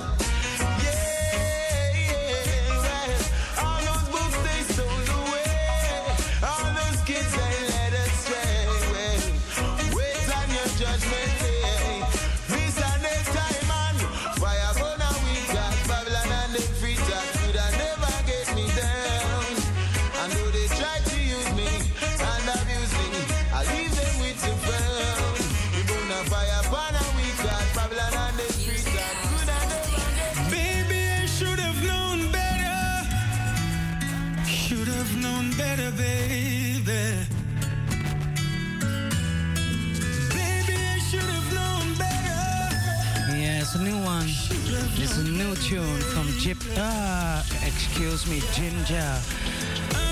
It's 45.03 45.17
a 45.17 45.23
new 45.23 45.55
tune 45.55 45.99
from 46.13 46.27
Jip. 46.37 46.59
Ah, 46.77 47.43
excuse 47.65 48.27
me, 48.29 48.39
Ginger. 48.53 49.19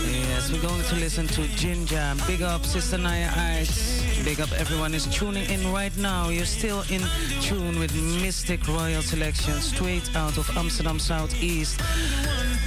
Yes, 0.09 0.51
we're 0.51 0.61
going 0.61 0.81
to 0.81 0.95
listen 0.95 1.27
to 1.27 1.47
Ginger. 1.49 2.15
Big 2.25 2.41
up, 2.41 2.65
Sister 2.65 2.97
Naya 2.97 3.27
Heights. 3.27 4.01
Big 4.23 4.41
up, 4.41 4.51
everyone 4.53 4.95
is 4.95 5.05
tuning 5.05 5.47
in 5.47 5.71
right 5.71 5.95
now. 5.97 6.29
You're 6.29 6.45
still 6.45 6.81
in 6.89 7.03
tune 7.39 7.77
with 7.77 7.91
Mistic 8.23 8.67
Royal 8.67 9.03
Selection, 9.03 9.61
straight 9.61 10.09
out 10.15 10.39
of 10.39 10.49
Amsterdam 10.57 10.97
Southeast. 10.97 11.79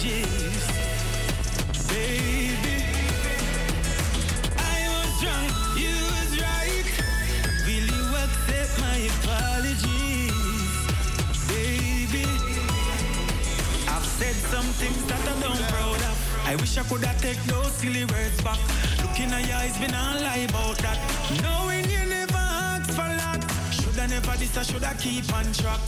things 14.79 15.03
that 15.11 15.19
I 15.27 15.35
don't 15.43 15.63
proud 15.75 16.01
of. 16.09 16.17
I 16.47 16.55
wish 16.55 16.77
I 16.77 16.83
could 16.83 17.03
have 17.03 17.21
take 17.21 17.41
those 17.43 17.71
silly 17.73 18.05
words 18.05 18.41
back. 18.41 18.59
Looking 19.03 19.31
at 19.35 19.45
your 19.45 19.57
eyes, 19.57 19.77
been 19.77 19.93
all 19.93 20.15
lie 20.23 20.47
about 20.47 20.77
that. 20.79 20.97
Knowing 21.43 21.83
you 21.91 22.03
never 22.07 22.39
asked 22.39 22.91
for 22.91 23.09
that. 23.19 23.43
Shoulda 23.75 24.07
never 24.07 24.35
this, 24.39 24.55
I 24.57 24.63
shoulda 24.63 24.95
keep 24.97 25.27
on 25.35 25.51
track. 25.51 25.81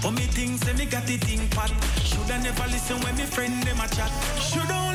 For 0.00 0.10
me 0.10 0.24
things, 0.32 0.64
say 0.64 0.72
me 0.72 0.86
got 0.86 1.08
it 1.08 1.28
in 1.28 1.46
pot. 1.50 1.70
Shoulda 2.08 2.40
never 2.40 2.66
listen 2.72 2.98
when 3.04 3.14
me 3.16 3.24
friend 3.24 3.62
them 3.64 3.80
a 3.80 3.86
chat. 3.88 4.10
Shoulda 4.40 4.91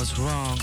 was 0.00 0.18
wrong. 0.18 0.58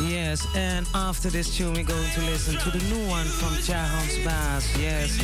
Yes, 0.00 0.44
and 0.56 0.84
after 0.94 1.30
this 1.30 1.56
tune, 1.56 1.74
we're 1.74 1.84
going 1.84 2.10
to 2.10 2.20
listen 2.22 2.58
to 2.58 2.70
the 2.76 2.82
new 2.92 3.06
one 3.08 3.26
from 3.26 3.54
Jahans 3.62 4.24
Bass. 4.24 4.76
Yes, 4.76 5.16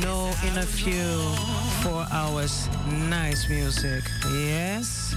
no 0.00 0.32
interview, 0.48 1.20
four 1.82 2.06
hours, 2.10 2.70
nice 3.10 3.50
music. 3.50 4.02
Yes. 4.32 5.14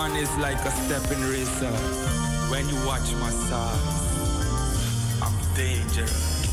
Man 0.00 0.16
is 0.16 0.34
like 0.36 0.64
a 0.66 0.70
stepping 0.70 1.20
razor. 1.20 1.76
When 2.48 2.66
you 2.68 2.86
watch 2.86 3.12
my 3.22 3.30
size, 3.30 3.88
I'm 5.20 5.34
dangerous. 5.54 6.48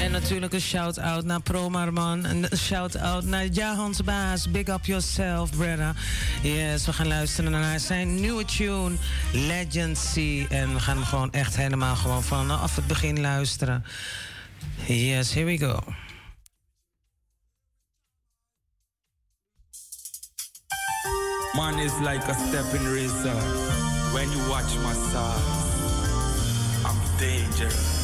En 0.00 0.10
natuurlijk 0.10 0.52
een 0.52 0.60
shout-out 0.60 1.24
naar 1.24 1.40
Promarman. 1.40 2.24
En 2.24 2.52
een 2.52 2.58
shout-out 2.58 3.24
naar 3.24 3.46
Jahans 3.46 4.04
Baas. 4.04 4.50
Big 4.50 4.68
up 4.68 4.84
yourself, 4.84 5.50
brother. 5.50 5.94
Yes, 6.42 6.86
we 6.86 6.92
gaan 6.92 7.08
luisteren 7.08 7.50
naar 7.50 7.80
zijn 7.80 8.20
nieuwe 8.20 8.44
tune, 8.44 8.92
Legacy. 9.32 10.46
En 10.48 10.72
we 10.72 10.80
gaan 10.80 10.96
hem 10.96 11.06
gewoon 11.06 11.32
echt 11.32 11.56
helemaal 11.56 11.96
gewoon 11.96 12.22
vanaf 12.22 12.76
het 12.76 12.86
begin 12.86 13.20
luisteren. 13.20 13.84
Yes, 14.86 15.34
here 15.34 15.46
we 15.46 15.58
go. 15.58 15.80
Man 21.56 21.78
is 21.78 21.98
like 22.00 22.28
a 22.28 22.34
stepping 22.34 22.84
razor. 22.84 23.34
When 24.12 24.30
you 24.30 24.38
watch 24.50 24.76
my 24.84 24.92
size, 24.92 26.84
I'm 26.84 27.00
dangerous. 27.18 27.96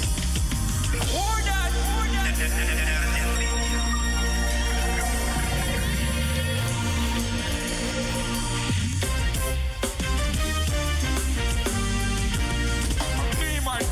Me, 13.38 13.60
man, 13.64 13.82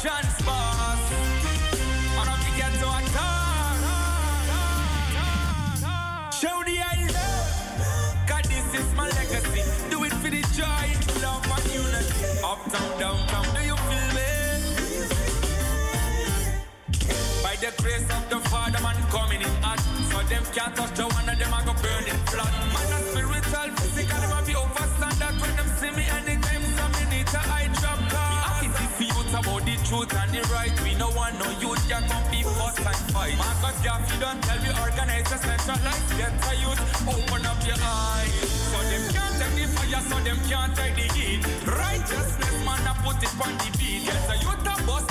The 17.60 17.68
grace 17.76 18.08
of 18.08 18.24
the 18.32 18.40
Father, 18.48 18.80
man 18.80 18.96
coming 19.12 19.44
in 19.44 19.54
hot. 19.60 19.76
So 20.08 20.24
them 20.32 20.40
can't 20.56 20.72
touch 20.72 20.96
the 20.96 21.04
one 21.04 21.28
of 21.28 21.36
them, 21.36 21.52
I 21.52 21.60
go 21.60 21.76
burn 21.76 22.08
burning 22.08 22.20
flat. 22.32 22.48
Man, 22.72 22.88
a 22.88 22.98
spiritual, 23.04 23.68
physical, 23.76 24.32
a 24.32 24.40
be 24.48 24.56
overstand 24.56 25.20
that 25.20 25.36
when 25.36 25.52
them 25.60 25.68
see 25.76 25.92
me 25.92 26.08
anytime, 26.08 26.64
some 26.72 26.88
minute 26.96 27.28
I 27.36 27.68
drop 27.76 28.00
card. 28.08 28.64
Me 28.64 28.72
happy 28.72 28.88
to 28.96 29.04
you 29.12 29.20
about 29.36 29.60
the 29.68 29.76
truth 29.84 30.08
and 30.08 30.32
the 30.32 30.40
right. 30.48 30.72
We 30.80 30.96
no 30.96 31.12
want 31.12 31.36
no 31.36 31.52
youth, 31.60 31.84
ya 31.84 32.00
come 32.08 32.24
be 32.32 32.40
fuss 32.48 32.80
and 32.80 33.04
fight. 33.12 33.36
Marcus 33.36 33.76
Garvey 33.84 34.16
don't 34.16 34.40
tell 34.40 34.60
me 34.64 34.70
organize 34.80 35.28
a 35.28 35.36
centralized 35.36 36.16
get 36.16 36.32
a 36.32 36.52
youth. 36.64 36.80
Open 37.12 37.44
up 37.44 37.60
your 37.68 37.76
eyes. 37.76 38.40
So 38.72 38.80
them 38.88 39.04
can't 39.12 39.36
take 39.36 39.54
the 39.60 39.64
fire, 39.76 40.00
so 40.08 40.16
them 40.24 40.40
can't 40.48 40.72
take 40.72 40.96
the 40.96 41.06
heat. 41.12 41.44
Righteousness, 41.68 42.56
man, 42.64 42.88
I 42.88 42.96
put 43.04 43.20
it 43.20 43.36
on 43.36 43.52
the 43.60 43.68
beat. 43.76 44.08
A 44.08 44.34
youth 44.40 44.64
a 44.64 44.74
bust 44.88 45.09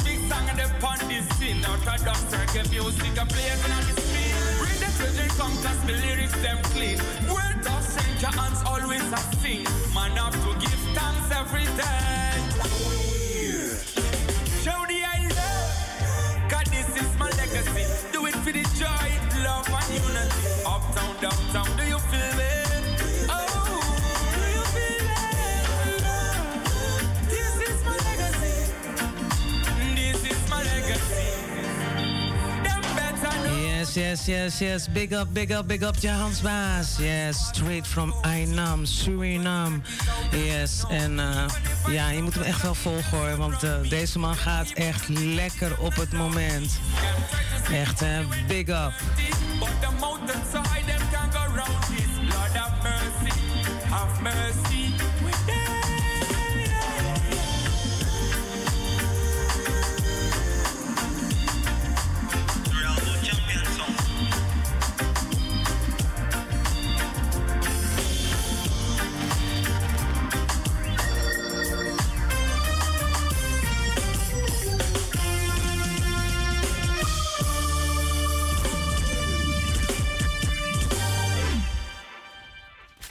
big 0.60 0.82
song 0.82 1.00
and 1.00 1.02
on 1.02 1.08
the 1.08 1.36
scene. 1.36 1.62
Dumb 1.62 2.16
circle 2.30 2.70
music, 2.72 3.18
a 3.18 3.26
blaze 3.26 3.64
on 3.66 3.84
the 3.88 4.02
screen. 4.02 4.36
Bring 4.60 4.80
the 4.80 4.90
children 4.98 5.30
come, 5.38 5.56
cause 5.64 5.86
me 5.86 5.94
lyrics 5.94 6.42
them 6.42 6.58
clean. 6.74 6.98
Word 7.28 7.66
of 7.66 7.84
strength, 7.84 8.22
your 8.22 8.32
hands 8.32 8.62
always 8.66 9.12
a 9.12 9.22
sing. 9.42 9.64
Man, 9.94 10.12
have 10.18 10.34
to 10.34 10.52
give 10.60 10.80
thanks 10.96 11.32
every 11.36 11.66
day. 11.80 12.40
Show 14.64 14.80
the 14.88 15.00
I 15.04 15.28
love. 15.38 16.52
Cause 16.52 16.68
this 16.72 16.90
is 17.02 17.18
my 17.18 17.30
legacy. 17.32 17.86
Do 18.12 18.26
it 18.26 18.36
for 18.36 18.52
the 18.52 18.64
joy, 18.80 19.10
love, 19.44 19.68
and 19.70 19.90
unity. 19.94 20.48
Uptown, 20.66 21.16
downtown, 21.22 21.78
do 21.78 21.84
you 21.84 22.00
feel 22.00 22.38
me? 22.38 22.69
Yes, 33.90 33.94
yes, 33.94 34.26
yes, 34.26 34.60
yes. 34.60 34.88
Big 34.88 35.14
up, 35.14 35.28
big 35.34 35.52
up, 35.52 35.68
big 35.68 35.84
up, 35.84 35.96
Jahans 35.96 36.42
Baas. 36.42 37.00
Yes, 37.00 37.48
straight 37.48 37.88
from 37.88 38.14
Ainam, 38.24 38.86
Suriname. 38.86 39.82
Yes, 40.32 40.84
en 40.90 41.20
eh, 41.20 41.46
ja, 41.88 42.10
je 42.10 42.22
moet 42.22 42.34
hem 42.34 42.44
echt 42.44 42.62
wel 42.62 42.76
volgen 42.76 43.18
hoor. 43.18 43.38
Want 43.38 43.64
eh, 43.64 43.90
deze 43.90 44.20
man 44.20 44.36
gaat 44.36 44.70
echt 44.72 45.08
lekker 45.10 45.80
op 45.80 45.96
het 45.96 46.12
moment. 46.12 46.80
Echt, 47.72 48.00
hè? 48.00 48.22
Big 48.48 48.68
up. 48.68 48.94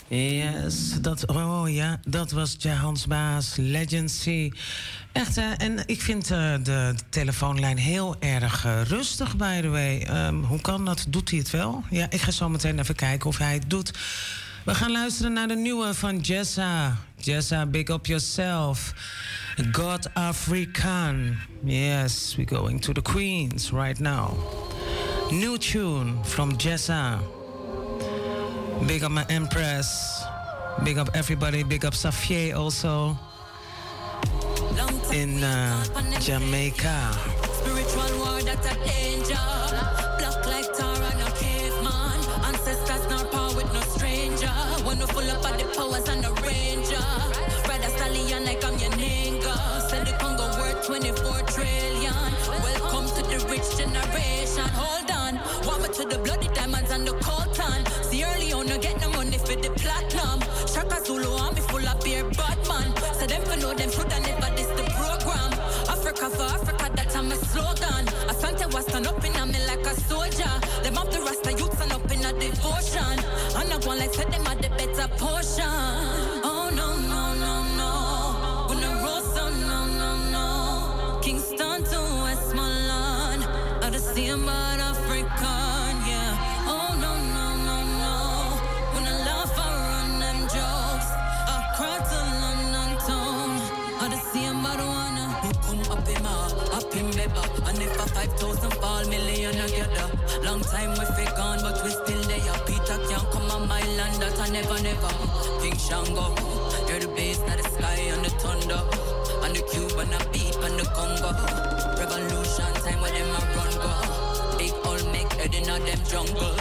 Yes, 0.09 1.01
dat, 1.01 1.27
oh 1.27 1.63
ja, 1.67 2.01
dat 2.07 2.31
was 2.31 2.57
Baas, 3.09 3.55
Legacy. 3.57 4.53
Echt, 5.13 5.37
hè? 5.37 5.53
En 5.53 5.83
ik 5.87 6.03
vind 6.03 6.31
eh, 6.31 6.53
de, 6.53 6.63
de 6.63 6.95
telefoonlijn 7.09 7.77
heel 7.77 8.17
erg 8.21 8.65
eh, 8.65 8.83
rustig, 8.83 9.37
by 9.37 9.61
the 9.61 9.69
way. 9.69 10.01
Ehm, 10.01 10.35
hoe 10.35 10.61
kan 10.61 10.85
dat? 10.85 11.07
Doet 11.09 11.31
hij 11.31 11.39
het 11.39 11.51
wel? 11.51 11.85
Ja, 11.91 12.07
ik 12.11 12.21
ga 12.21 12.31
zo 12.31 12.49
meteen 12.49 12.79
even 12.79 12.95
kijken 12.95 13.29
of 13.29 13.39
hij 13.39 13.55
het 13.55 13.71
doet. 13.71 13.91
We 14.65 14.75
gaan 14.75 14.93
luisteren 14.93 15.33
naar 15.33 15.49
de 15.49 15.57
nieuwe 15.57 15.95
van 15.95 16.19
Jessa. 16.19 16.97
Jessa, 17.17 17.67
big 17.67 17.89
up 17.89 18.07
yourself. 18.07 18.95
God 19.73 20.15
African. 20.15 21.37
Yes, 21.65 22.35
we're 22.37 22.57
going 22.57 22.81
to 22.81 22.93
the 22.93 23.03
Queens 23.03 23.71
right 23.71 23.99
now. 23.99 24.31
New 25.31 25.57
tune 25.57 26.13
from 26.25 26.57
Jessa. 26.57 27.19
Big 28.87 29.03
up 29.03 29.11
my 29.11 29.25
Empress. 29.29 30.23
Big 30.85 30.99
up 30.99 31.11
everybody. 31.15 31.63
Big 31.63 31.85
up 31.85 31.95
Safier 31.95 32.57
also. 32.57 33.19
In 35.13 35.43
uh, 35.43 35.85
Jamaica. 36.21 37.13
Spiritual 37.53 38.19
war 38.19 38.41
that's 38.43 38.67
a 38.67 38.75
danger. 38.85 39.35
Black 40.19 40.47
like 40.47 41.39
caveman. 41.39 42.19
Ancestors 42.45 43.07
power 43.33 43.55
with 43.57 43.73
no 43.73 43.81
stranger. 43.81 44.53
When 44.85 44.99
full 44.99 45.31
up 45.31 45.43
the 45.43 45.65
powers 45.77 46.09
and 46.09 46.23
the 46.23 46.33
ranger. 46.47 47.05
Ride 47.69 47.85
a 47.85 47.91
stallion 47.91 48.45
like 48.45 48.65
I'm 48.65 48.79
your. 48.79 48.93
Send 49.89 50.07
the 50.07 50.13
Congo 50.21 50.45
worth 50.59 50.87
24 50.87 51.43
trillion. 51.49 52.13
Welcome 52.63 53.07
to 53.17 53.23
the 53.23 53.45
rich 53.51 53.77
generation. 53.77 54.69
Hold 54.75 55.11
on. 55.11 55.19
To 55.89 56.05
the 56.05 56.19
bloody 56.19 56.47
diamonds 56.49 56.91
and 56.93 57.09
the 57.09 57.13
coltan. 57.13 57.83
See 58.69 58.75
on, 58.75 58.81
I 58.81 58.83
get 58.83 59.01
the 59.01 59.09
money 59.09 59.39
for 59.39 59.57
the 59.57 59.71
platinum. 59.81 60.41
Shaka 60.69 61.05
Zulu, 61.05 61.25
oh, 61.27 61.39
I'm 61.39 61.55
me 61.55 61.61
full 61.63 61.89
of 61.89 62.05
beer, 62.05 62.25
Batman. 62.25 62.95
So 63.15 63.27
them 63.27 63.43
for 63.43 63.57
know 63.57 63.73
them 63.73 63.91
should 63.91 64.09
never 64.09 64.51
this 64.57 64.69
the 64.77 64.85
program. 64.93 65.53
Africa 65.89 66.29
for 66.29 66.43
Africa, 66.43 66.91
that's 66.95 67.15
my 67.15 67.37
slogan. 67.49 68.05
Asante 68.29 68.73
was 68.75 68.85
stand 68.87 69.07
up 69.07 69.25
in 69.25 69.35
a 69.37 69.47
me 69.47 69.59
like 69.67 69.87
a 69.87 69.95
soldier. 70.01 70.53
Them 70.83 70.97
have 70.97 71.11
the 71.11 71.21
rasta 71.21 71.53
youth 71.53 71.75
stand 71.77 71.93
up 71.93 72.11
in 72.13 72.25
a 72.25 72.33
devotion. 72.39 73.17
And 73.57 73.73
I 73.73 73.79
go 73.81 73.91
like 73.91 74.13
said 74.13 74.31
them 74.33 74.45
had 74.45 74.61
the 74.61 74.69
better 74.69 75.09
portion. 75.17 75.65
Oh 76.45 76.69
no, 76.75 76.89
no, 77.09 77.23
no, 77.41 77.55
no. 77.81 77.93
When 78.69 78.81
the 78.81 78.91
road 79.01 79.25
so 79.33 79.49
no, 79.65 79.81
no, 80.03 80.11
no. 80.37 81.21
Kingston 81.23 81.85
to 81.85 82.01
Westmoreland. 82.23 82.89
Never. 97.29 97.69
And 97.69 97.79
if 97.83 97.97
a 97.97 98.09
5,000 98.09 98.71
fall, 98.75 99.05
million 99.09 99.53
together. 99.53 100.11
Long 100.43 100.61
time 100.61 100.91
we 100.91 101.05
fake 101.17 101.35
gone, 101.37 101.61
but 101.63 101.83
we 101.85 101.91
still 101.91 102.23
there. 102.23 102.59
Peter 102.67 102.99
can't 103.09 103.31
come 103.31 103.51
on 103.51 103.69
my 103.69 103.83
land, 103.97 104.21
that 104.23 104.39
I 104.39 104.49
never, 104.51 104.81
never. 104.83 105.13
King 105.61 105.77
Shango, 105.77 106.35
you're 106.89 107.01
the 107.01 107.09
bass, 107.15 107.39
not 107.41 107.59
the 107.59 107.69
sky 107.69 108.01
and 108.13 108.25
the 108.25 108.31
thunder. 108.31 108.83
And 109.43 109.55
the 109.55 109.63
cube 109.71 109.99
and 109.99 110.11
the 110.13 110.21
beat 110.33 110.57
and 110.57 110.79
the 110.79 110.85
conga. 110.97 111.33
Revolution 111.99 112.73
time 112.83 113.01
when 113.01 113.15
them 113.15 113.31
a 113.31 113.41
run 113.57 113.73
go. 113.83 114.59
Big 114.59 114.75
old 114.85 115.05
make 115.13 115.33
head 115.35 115.55
in 115.55 115.69
a 115.69 115.79
them 115.79 116.01
jungle. 116.09 116.55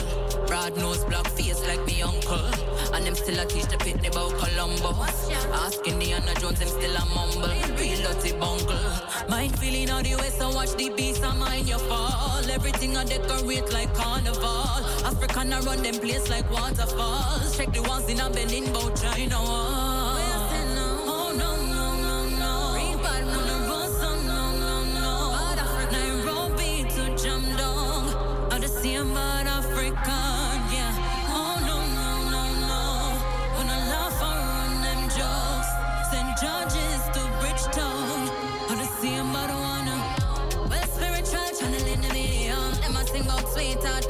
Broad 0.47 0.77
nose, 0.77 1.03
black 1.05 1.27
face 1.31 1.61
like 1.67 1.83
me 1.85 2.01
uncle. 2.01 2.76
And 2.93 3.05
them 3.05 3.15
still 3.15 3.39
a 3.39 3.45
teach 3.45 3.65
the 3.65 3.77
pitney 3.77 4.09
about 4.11 4.31
Columbo. 4.39 4.93
Asking 5.53 5.99
the 5.99 6.13
Anna 6.13 6.33
Jones, 6.39 6.59
them 6.59 6.69
still 6.69 6.95
a 6.95 7.05
mumble. 7.13 7.49
Real 7.77 8.01
dirty 8.01 8.31
bungle. 8.33 8.77
Mind 9.29 9.57
feeling 9.59 9.89
how 9.89 10.01
the 10.01 10.15
west 10.15 10.41
and 10.41 10.55
watch 10.55 10.73
the 10.75 10.89
beast 10.89 11.23
and 11.23 11.39
mind 11.39 11.67
your 11.67 11.79
fall. 11.79 12.41
Everything 12.49 12.95
I 12.97 13.03
decorate 13.03 13.71
like 13.73 13.93
carnival. 13.93 14.63
African 15.05 15.53
I 15.53 15.59
run 15.61 15.81
them 15.83 15.95
place 15.95 16.29
like 16.29 16.49
waterfalls. 16.49 17.55
Check 17.57 17.73
the 17.73 17.81
ones 17.83 18.09
in 18.09 18.19
a 18.19 18.29
Benin, 18.29 18.71
bout 18.73 18.95
China 18.95 19.39
wall. 19.41 20.17
Oh 21.09 21.33
no, 21.37 21.55
no, 21.73 21.95
no, 21.95 22.17
no. 22.39 22.75
Nairobi 25.91 26.83
to 26.89 27.15
jam 27.21 27.43
down. 27.57 28.51
Are 28.51 28.59
the 28.59 28.67
same 28.67 29.13
bad 29.13 29.47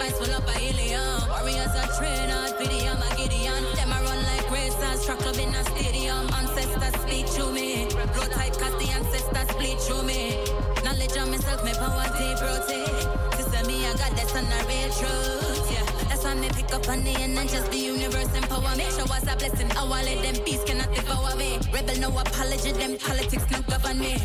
advice 0.08 0.28
full 0.28 0.36
up 0.36 0.48
a 0.48 0.60
helium. 0.60 1.30
Warriors 1.30 1.76
are 1.76 1.88
train 1.98 2.30
out 2.30 2.58
video, 2.58 2.96
my 2.96 3.16
Gideon. 3.16 3.64
Them 3.76 3.92
a 3.92 4.02
run 4.04 4.24
like 4.24 4.50
racers, 4.52 5.06
truck 5.06 5.20
club 5.20 5.38
in 5.38 5.54
a 5.54 5.64
stadium. 5.66 6.30
Ancestors 6.34 7.02
speak 7.02 7.26
to 7.36 7.52
me. 7.52 7.88
Blow 8.14 8.28
type 8.28 8.54
cause 8.54 8.76
the 8.80 8.90
ancestors 8.92 9.56
bleed 9.56 9.80
through 9.80 10.04
me. 10.04 10.44
Knowledge 10.84 11.18
of 11.18 11.30
myself, 11.30 11.64
me 11.64 11.74
power 11.74 12.08
deep 12.18 12.42
rotate. 12.42 13.08
Sister 13.36 13.68
me, 13.68 13.86
I 13.86 13.94
got 13.98 14.12
this 14.16 14.36
on 14.36 14.46
the 14.46 14.60
real 14.68 14.92
truth, 14.94 15.72
yeah. 15.72 15.87
Why 16.28 16.36
me 16.36 16.50
pick 16.50 16.74
up 16.74 16.86
on 16.90 17.08
end 17.08 17.40
and 17.40 17.50
just 17.50 17.72
the 17.72 17.78
universe 17.78 18.36
empower 18.36 18.76
me. 18.76 18.84
Show 18.92 19.08
us 19.16 19.24
a 19.32 19.38
blessing, 19.38 19.72
our 19.78 19.88
oh, 19.88 20.04
let 20.04 20.22
them 20.22 20.36
peace 20.44 20.62
cannot 20.66 20.94
devour 20.94 21.34
me. 21.38 21.58
Rebel 21.72 21.98
no 22.02 22.10
apology, 22.20 22.74
them 22.74 22.98
politics 22.98 23.50
not 23.50 23.66
govern 23.66 23.98
me. 24.00 24.18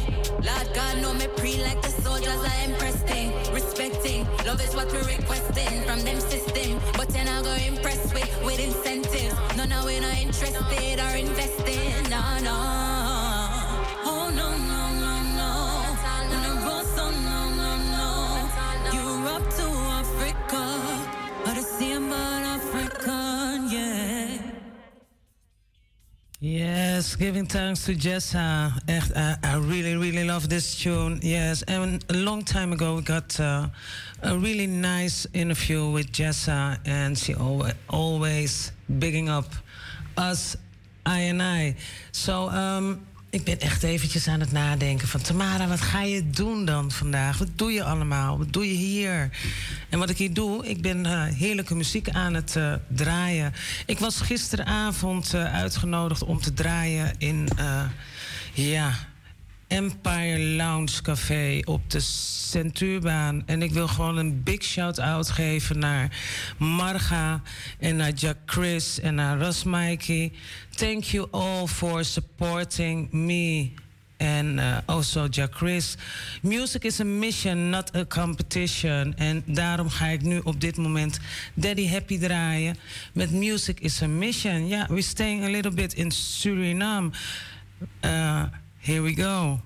Lord 0.42 0.68
God 0.74 0.98
know 1.00 1.14
me 1.14 1.28
pre 1.36 1.62
like 1.62 1.80
the 1.80 1.90
soldiers 1.90 2.42
I 2.42 2.62
thing. 3.06 3.30
Respecting, 3.54 4.26
love 4.44 4.60
is 4.60 4.74
what 4.74 4.90
we're 4.92 5.04
requesting 5.04 5.82
from 5.82 6.00
them 6.00 6.18
system. 6.18 6.80
But 6.96 7.08
then 7.10 7.28
I 7.28 7.40
go 7.40 7.54
impress 7.54 8.12
with, 8.12 8.44
with 8.44 8.58
incentives. 8.58 9.36
No, 9.56 9.64
no, 9.64 9.84
we're 9.84 10.00
not 10.00 10.18
interested 10.18 10.98
or 10.98 11.16
investing, 11.16 12.10
no, 12.10 12.20
no. 12.42 13.01
Yes, 26.44 27.14
giving 27.14 27.46
thanks 27.46 27.84
to 27.84 27.94
Jessa. 27.94 28.72
Echt, 28.88 29.12
I, 29.14 29.36
I 29.44 29.58
really, 29.58 29.94
really 29.94 30.24
love 30.24 30.48
this 30.48 30.74
tune. 30.74 31.20
Yes, 31.22 31.62
and 31.68 32.04
a 32.08 32.14
long 32.14 32.42
time 32.42 32.72
ago 32.72 32.96
we 32.96 33.02
got 33.02 33.38
uh, 33.38 33.68
a 34.24 34.36
really 34.36 34.66
nice 34.66 35.24
interview 35.34 35.88
with 35.88 36.10
Jessa, 36.10 36.80
and 36.84 37.16
she 37.16 37.32
always, 37.34 37.74
always 37.88 38.72
bigging 38.98 39.28
up 39.28 39.44
us, 40.16 40.56
I 41.06 41.20
and 41.30 41.40
I. 41.40 41.76
So, 42.10 42.48
um, 42.48 43.06
ik 43.32 43.44
ben 43.44 43.60
echt 43.60 43.82
eventjes 43.82 44.28
aan 44.28 44.40
het 44.40 44.52
nadenken 44.52 45.08
van... 45.08 45.20
Tamara, 45.20 45.66
wat 45.66 45.80
ga 45.80 46.02
je 46.02 46.30
doen 46.30 46.64
dan 46.64 46.90
vandaag? 46.90 47.38
Wat 47.38 47.48
doe 47.56 47.72
je 47.72 47.84
allemaal? 47.84 48.38
Wat 48.38 48.52
doe 48.52 48.66
je 48.66 48.74
hier? 48.74 49.30
En 49.88 49.98
wat 49.98 50.10
ik 50.10 50.18
hier 50.18 50.32
doe, 50.32 50.66
ik 50.66 50.82
ben 50.82 51.06
eh, 51.06 51.24
heerlijke 51.24 51.74
muziek 51.74 52.08
aan 52.08 52.34
het 52.34 52.56
eh, 52.56 52.74
draaien. 52.88 53.52
Ik 53.86 53.98
was 53.98 54.20
gisteravond 54.20 55.34
eh, 55.34 55.54
uitgenodigd 55.54 56.22
om 56.22 56.40
te 56.40 56.52
draaien 56.52 57.14
in... 57.18 57.48
ja, 58.52 58.94
Empire 59.72 60.38
Lounge 60.38 61.02
Café 61.02 61.60
op 61.64 61.90
de 61.90 62.00
Centuurbaan. 62.00 63.42
En 63.46 63.62
ik 63.62 63.72
wil 63.72 63.88
gewoon 63.88 64.16
een 64.16 64.42
big 64.42 64.62
shout-out 64.62 65.30
geven 65.30 65.78
naar 65.78 66.16
Marga 66.58 67.42
en 67.78 67.96
naar 67.96 68.12
Jack 68.12 68.36
Chris 68.46 69.00
en 69.00 69.14
naar 69.14 69.38
Ras 69.38 69.64
Mikey. 69.64 70.32
Thank 70.74 71.04
you 71.04 71.28
all 71.30 71.66
for 71.66 72.04
supporting 72.04 73.12
me. 73.12 73.70
And 74.18 74.58
uh, 74.58 74.76
also 74.84 75.26
Jack 75.26 75.54
Chris. 75.54 75.96
Music 76.42 76.84
is 76.84 77.00
a 77.00 77.04
mission, 77.04 77.70
not 77.70 77.96
a 77.96 78.04
competition. 78.04 79.14
En 79.16 79.42
daarom 79.46 79.88
ga 79.88 80.06
ik 80.06 80.22
nu 80.22 80.40
op 80.44 80.60
dit 80.60 80.76
moment 80.76 81.18
Daddy 81.54 81.88
Happy 81.88 82.18
draaien. 82.18 82.76
Met 83.12 83.30
Music 83.30 83.80
is 83.80 84.02
a 84.02 84.06
mission. 84.06 84.68
Ja, 84.68 84.86
we're 84.88 85.02
staying 85.02 85.44
a 85.44 85.48
little 85.48 85.72
bit 85.72 85.94
in 85.94 86.10
Suriname. 86.10 87.10
Uh, 88.04 88.42
here 88.82 89.00
we 89.00 89.14
go. 89.14 89.60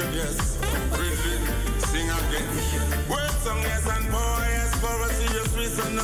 Competition, 0.00 0.14
yes. 0.14 0.58
Really, 0.96 1.36
sing 1.78 2.08
again. 2.08 3.08
Word 3.08 3.30
song, 3.42 3.60
yes, 3.62 3.86
and 3.86 4.08
power, 4.10 4.44
yes, 4.48 4.74
for 4.80 5.02
a 5.02 5.08
serious 5.12 5.52
reason, 5.56 5.96
no. 5.96 6.02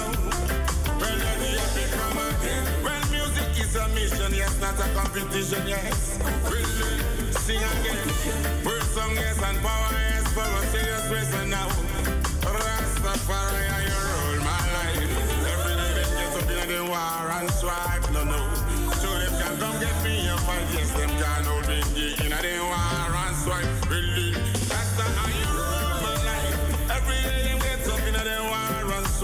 Well, 1.00 1.16
let 1.16 1.38
the 1.40 1.50
happy 1.56 1.84
come 1.96 2.18
again. 2.18 2.64
When 2.84 3.00
music 3.10 3.48
is 3.58 3.76
a 3.76 3.88
mission, 3.88 4.34
yes, 4.34 4.58
not 4.60 4.78
a 4.78 4.88
competition, 4.94 5.66
yes. 5.66 6.18
Really, 6.44 7.32
sing 7.32 7.62
again. 7.62 8.64
Word 8.64 8.82
song, 8.94 9.14
yes, 9.14 9.40
and 9.42 9.58
power, 9.60 9.92
yes, 9.92 10.26
for 10.32 10.44
a 10.44 10.66
serious 10.72 11.06
reason, 11.10 11.50
now. 11.50 11.68
Rastafari, 12.44 13.64
I 13.70 13.84
rule 13.84 14.44
my 14.44 14.62
life. 14.76 15.10
Every 15.52 15.74
day 15.74 15.92
they 15.96 16.08
get 16.20 16.36
up 16.36 16.50
in 16.50 16.68
the 16.68 16.84
war 16.84 17.30
and 17.38 17.50
strife, 17.50 18.12
no, 18.12 18.24
no. 18.24 18.40
So 19.00 19.08
them 19.18 19.32
can 19.40 19.58
come 19.58 19.80
get 19.80 19.96
me 20.04 20.26
and 20.28 20.40
fight, 20.40 20.66
yes, 20.74 20.90
them 20.92 21.10
can 21.10 21.44
hold 21.44 21.68
me 21.68 22.14
in 22.24 22.30
the 22.30 22.60
war 22.62 22.95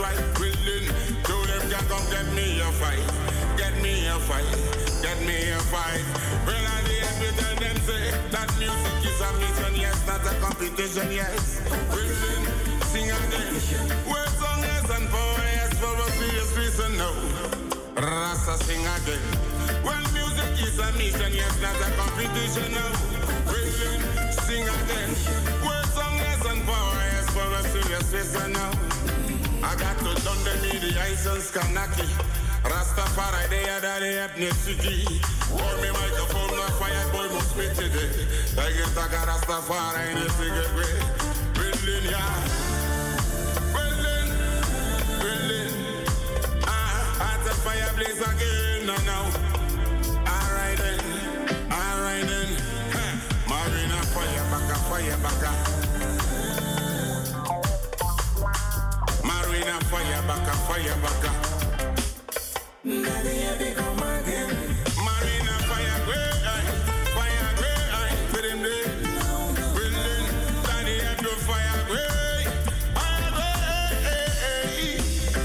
strife. 0.02 0.40
Really, 0.40 0.86
so 1.22 1.36
them 1.46 1.62
can 1.70 1.84
come 1.86 2.06
get 2.10 2.26
me 2.34 2.58
a 2.60 2.68
fight, 2.82 3.06
get 3.56 3.74
me 3.82 4.06
a 4.08 4.18
fight, 4.26 4.50
get 5.02 5.18
me 5.22 5.50
a 5.50 5.60
fight. 5.70 6.02
Well, 6.46 6.58
I 6.58 6.78
did 6.86 7.02
every 7.06 7.30
time 7.38 7.58
them 7.62 7.76
say 7.86 8.10
that 8.34 8.50
music 8.58 8.98
is 9.06 9.20
a 9.22 9.30
mission, 9.38 9.74
yes, 9.78 9.98
not 10.06 10.26
a 10.26 10.34
competition, 10.42 11.08
yes. 11.12 11.62
Really, 11.94 12.34
sing 12.90 13.10
again. 13.14 13.54
Words 14.10 14.34
song, 14.42 14.60
yes, 14.66 14.90
and 14.90 15.06
power, 15.08 15.46
yes, 15.54 15.72
for 15.78 15.94
a 15.94 16.08
serious 16.18 16.50
reason, 16.58 16.98
no. 16.98 17.10
Rasta 17.94 18.58
sing 18.64 18.82
again. 18.82 19.22
Well, 19.86 20.02
music 20.18 20.50
is 20.66 20.78
a 20.82 20.90
mission, 20.98 21.32
yes, 21.32 21.54
not 21.62 21.78
a 21.78 21.88
competition, 21.94 22.74
no. 22.74 22.86
Really, 23.46 24.02
sing 24.46 24.66
again. 24.66 25.10
Words 25.62 25.94
song, 25.94 26.16
yes, 26.18 26.42
and 26.50 26.62
power, 26.66 26.98
yes, 27.14 27.26
for 27.30 27.46
a 27.54 27.62
serious 27.70 28.06
reason, 28.12 28.52
no. 28.52 28.91
I 29.64 29.76
got 29.76 29.96
to 29.98 30.20
thunder 30.22 30.56
me 30.62 30.78
the 30.78 30.86
media 30.90 31.02
and 31.06 31.52
come. 31.52 31.74
Rastafari, 32.64 33.48
they 33.50 33.68
are 33.68 33.80
that 33.80 34.00
they 34.00 34.14
have 34.14 34.36
necessity. 34.38 35.06
Warm 35.50 35.80
me 35.82 35.90
microphone, 35.90 36.56
my 36.58 36.70
fire 36.78 37.06
boy 37.12 37.32
must 37.34 37.56
be 37.56 37.66
today. 37.74 38.10
I 38.58 38.70
guess 38.74 38.96
I 38.96 39.08
got 39.10 39.28
Rastafari 39.28 40.10
in 40.10 40.18
a 40.18 40.30
cigarette. 40.30 41.02
Berlin, 41.54 42.04
yeah. 42.10 42.34
Berlin, 43.72 44.28
Berlin. 45.20 45.72
Ah, 46.66 47.34
at 47.34 47.44
the 47.44 47.54
fireplace 47.62 48.20
again, 48.20 48.86
no, 48.86 48.96
no. 49.06 49.20
Alright 50.26 50.78
then, 50.78 51.00
alright 51.70 52.26
then. 52.26 52.48
Huh. 52.90 53.14
Marina 53.48 53.98
fire, 54.10 54.44
back 54.50 54.76
fire, 54.88 55.18
back 55.22 55.81
Marina 59.72 59.88
fire 59.88 60.20
fire 60.68 60.92
baka. 61.00 61.32
Marina 62.84 63.56
fire 65.64 65.96
fire. 67.16 67.48
Brilliant, 69.72 70.28
daddy 70.66 70.96
had 71.00 71.16
to 71.20 71.32
fire. 71.48 71.76
Fire 72.92 73.32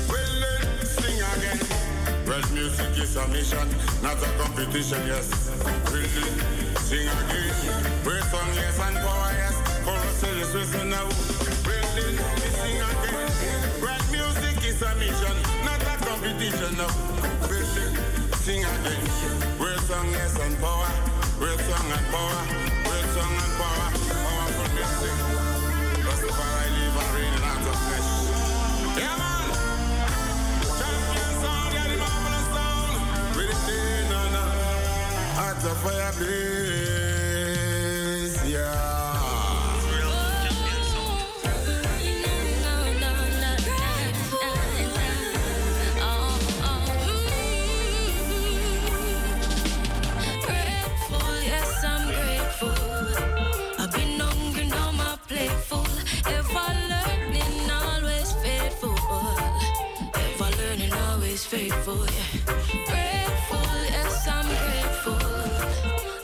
brilliant. 0.10 0.84
Sing 0.84 1.22
again. 1.32 1.60
Music 2.54 2.98
is 2.98 3.16
a 3.16 3.26
mission, 3.30 3.70
not 4.04 4.22
a 4.22 4.28
competition, 4.44 5.08
yes. 5.08 5.30
Brilliant. 5.86 6.41
Sing 6.80 7.08
again. 7.08 7.54
Great 8.04 8.24
song, 8.24 8.54
yes, 8.56 8.78
and 8.80 8.98
power, 8.98 9.32
yes. 9.40 9.56
For 9.86 9.91
us, 9.91 10.22
listen 10.54 10.90
now. 10.90 11.08
Brilliant. 11.64 12.47
Sing 12.68 12.81
again. 12.84 14.11
Music 14.11 14.57
is 14.68 14.81
a 14.81 14.91
mission, 14.95 15.35
not 15.64 15.81
a 15.81 15.95
competition, 16.03 16.76
no. 16.76 16.88
Brilliant. 17.48 17.95
Sing 18.44 18.60
again. 18.60 19.03
Great 19.57 19.80
song, 19.88 20.11
yes, 20.11 20.35
and 20.38 20.57
power. 20.60 20.91
Great 21.39 21.60
song 21.64 21.88
and 21.95 22.07
power. 22.11 22.41
Great 22.84 23.07
song 23.15 23.34
and 23.44 23.53
power. 23.60 23.88
Powerful 24.27 24.68
music. 24.76 25.15
Out 27.48 27.68
of 27.72 27.77
flesh. 27.88 28.11
Yeah, 28.99 29.15
man. 29.22 29.48
Champion 30.77 31.31
sound, 31.39 31.73
yeah, 31.73 31.88
the 31.88 32.41
sound. 32.52 32.95
With 33.38 33.52
of 35.72 35.77
fire 35.84 36.14
blaze, 36.19 36.97
faithful. 61.69 62.06
Yeah. 62.06 62.53
Grateful, 62.89 63.69
yes, 63.95 64.27
I'm 64.27 64.48
grateful. 64.64 65.19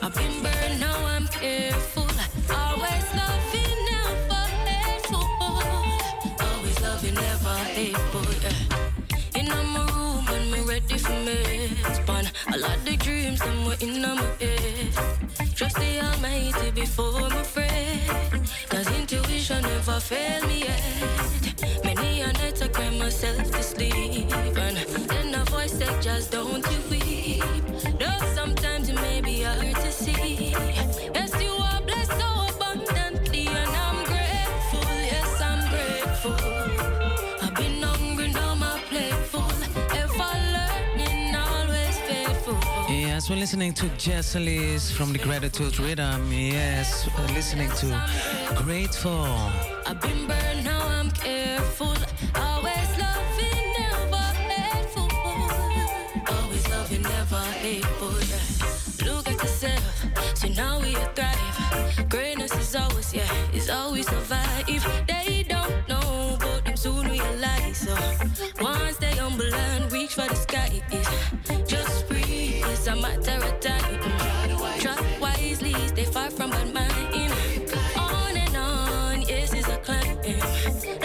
I've 0.02 0.14
been 0.14 0.42
burned, 0.42 0.80
now 0.80 0.96
I'm 1.04 1.26
careful. 1.28 2.08
Always 2.54 3.06
loving, 3.20 3.78
never 3.90 4.42
hateful. 4.68 5.26
Always 6.46 6.80
loving, 6.80 7.14
never 7.14 7.56
hateful. 7.76 8.26
Yeah. 8.42 9.40
In 9.40 9.48
my 9.48 9.86
room 9.92 10.24
when 10.26 10.50
me 10.50 10.60
ready 10.60 10.98
for 10.98 11.18
me 11.26 11.68
Span 11.92 12.30
a 12.54 12.58
lot 12.58 12.88
of 12.88 12.98
dreams 12.98 13.40
them 13.40 13.64
were 13.66 13.76
in 13.80 14.00
my 14.00 14.14
head 14.40 14.92
Trust 15.54 15.76
the 15.76 16.00
Almighty 16.00 16.70
before 16.70 17.30
friend 17.30 18.48
Cause 18.68 18.88
intuition 18.98 19.62
never 19.62 20.00
failed 20.00 20.46
me 20.46 20.64
yet 20.68 21.84
Many 21.84 22.20
a 22.22 22.32
night 22.32 22.62
I 22.62 22.68
cry 22.68 22.90
myself 22.90 23.50
to 23.50 23.62
sleep 23.62 24.32
And 24.32 24.83
said 25.78 26.02
just 26.02 26.30
don't 26.30 26.64
you 26.70 26.80
weep 26.90 27.42
Though 27.98 28.26
sometimes 28.34 28.88
it 28.88 28.94
may 28.94 29.20
be 29.20 29.42
hard 29.42 29.74
to 29.84 29.90
see 29.90 30.54
Yes 31.16 31.32
you 31.42 31.52
are 31.68 31.80
blessed 31.82 32.14
so 32.22 32.30
abundantly 32.52 33.46
And 33.48 33.72
I'm 33.86 33.98
grateful, 34.12 34.88
yes 35.12 35.30
I'm 35.50 35.62
grateful 35.74 36.36
I've 37.44 37.54
been 37.56 37.82
hungry, 37.82 38.28
now 38.32 38.54
my 38.54 38.78
plate 38.88 39.20
full. 39.32 39.58
Ever 40.02 40.34
learning, 40.54 41.34
always 41.34 41.98
faithful. 42.08 42.58
Yes, 42.88 43.28
we're 43.28 43.36
listening 43.44 43.72
to 43.74 43.86
Jesselis 44.04 44.92
from 44.92 45.12
the 45.12 45.18
Gratitude 45.18 45.78
Rhythm. 45.80 46.32
Yes, 46.32 47.08
we're 47.18 47.34
listening 47.34 47.70
to 47.80 47.86
Grateful. 48.62 49.26
Is 63.64 63.70
always 63.70 64.06
survive. 64.06 64.66
They 65.06 65.44
don't 65.48 65.88
know, 65.88 66.36
but 66.38 66.64
them 66.64 66.76
soon 66.76 67.06
realize. 67.08 67.78
So 67.78 67.96
once 68.60 68.96
they 68.98 69.14
humble 69.16 69.54
and 69.54 69.90
reach 69.92 70.14
for 70.14 70.26
the 70.28 70.34
sky, 70.34 70.82
it's 70.90 71.70
just 71.70 72.08
breathe. 72.08 72.64
It's 72.66 72.86
a 72.86 72.96
matter 72.96 73.38
of 73.48 73.60
time. 73.60 74.00
Track 74.80 75.02
wisely, 75.20 75.74
stay 75.88 76.04
far 76.04 76.30
from 76.30 76.50
bad 76.50 76.74
mind. 76.74 77.32
On 77.96 78.36
and 78.36 78.56
on, 78.56 79.22
yes, 79.22 79.52
it's 79.54 79.68
a 79.68 79.78
climb. 79.78 81.03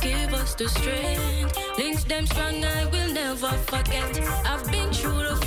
Give 0.00 0.32
us 0.34 0.54
the 0.54 0.68
strength. 0.68 1.78
Links 1.78 2.04
them 2.04 2.26
strong, 2.26 2.64
I 2.64 2.86
will 2.86 3.12
never 3.12 3.52
forget. 3.70 4.20
I've 4.44 4.70
been 4.70 4.92
through 4.92 5.22
the 5.28 5.45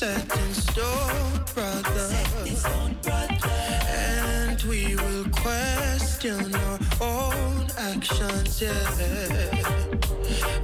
set 0.00 0.38
in 0.38 0.54
stone, 0.54 1.44
brother. 1.54 2.08
And 3.86 4.62
we 4.62 4.96
will 4.96 5.26
question 5.28 6.54
our 6.54 6.78
own 7.02 7.66
actions, 7.76 8.62
yeah. 8.62 8.72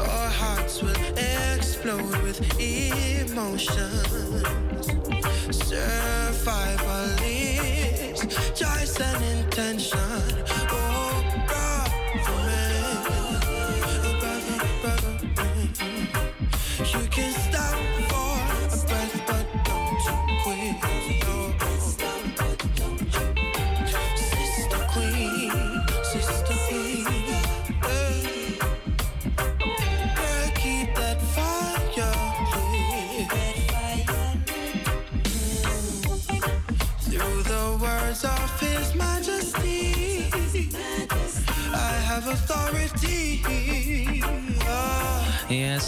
Our 0.01 0.31
hearts 0.41 0.83
will 0.83 0.97
explode 1.19 2.23
with 2.23 2.41
emotions. 2.59 4.47
Survival 5.51 7.11
is 7.23 8.23
choice 8.55 8.99
and 8.99 9.23
intention. 9.45 10.36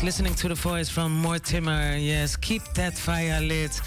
Listening 0.03 0.35
to 0.37 0.49
the 0.49 0.55
voice 0.55 0.89
from 0.89 1.13
Mortimer. 1.13 1.97
Yes, 1.97 2.37
keep 2.37 2.63
that 2.75 2.97
fire 2.97 3.41
lit. 3.41 3.81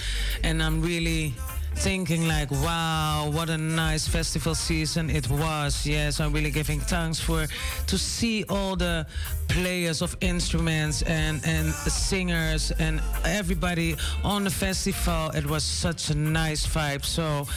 And 0.43 0.61
I'm 0.61 0.81
really 0.81 1.33
thinking 1.81 2.27
like, 2.27 2.51
wow, 2.51 3.27
what 3.33 3.49
a 3.49 3.57
nice 3.57 4.07
festival 4.07 4.53
season 4.53 5.09
it 5.09 5.27
was. 5.29 5.83
Yes, 5.83 6.19
I'm 6.19 6.31
really 6.31 6.51
giving 6.51 6.79
thanks 6.79 7.19
for 7.19 7.47
to 7.87 7.97
see 7.97 8.43
all 8.49 8.75
the 8.75 9.07
players 9.47 10.01
of 10.01 10.15
instruments 10.21 11.01
and 11.01 11.41
and 11.43 11.73
singers 11.89 12.71
and 12.79 13.01
everybody 13.25 13.95
on 14.23 14.43
the 14.43 14.51
festival. 14.51 15.31
It 15.33 15.45
was 15.45 15.63
such 15.63 16.11
a 16.11 16.15
nice 16.15 16.67
vibe. 16.67 17.03
So 17.03 17.47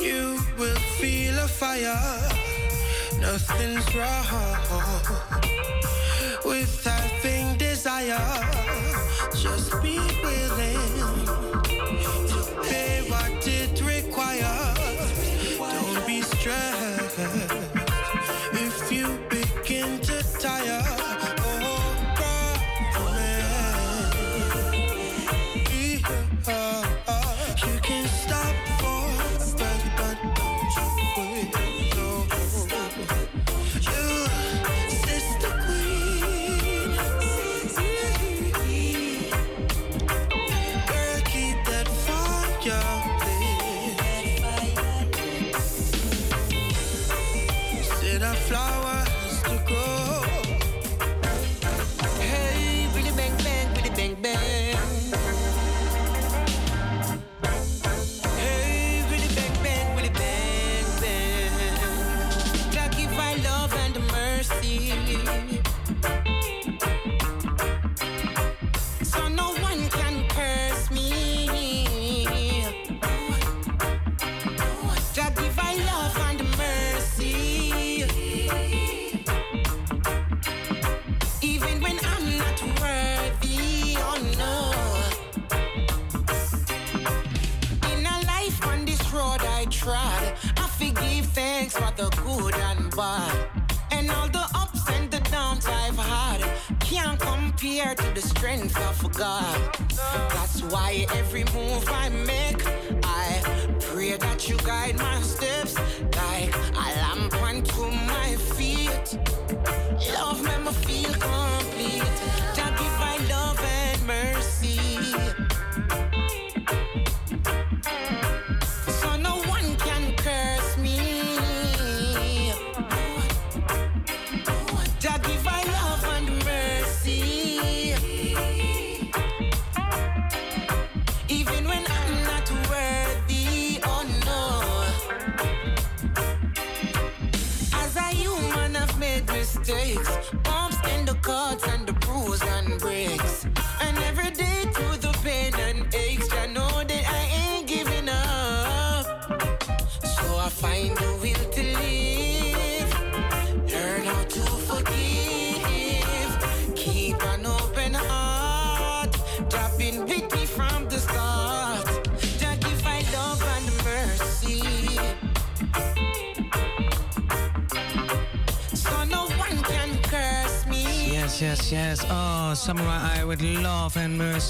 you 0.00 0.40
will 0.58 0.80
feel 0.98 1.38
a 1.38 1.46
fire. 1.48 2.20
Nothing's 3.20 3.94
wrong 3.94 4.56
with 6.44 6.84
having 6.84 7.56
desire. 7.56 8.18
Just 9.34 9.80
be 9.82 9.98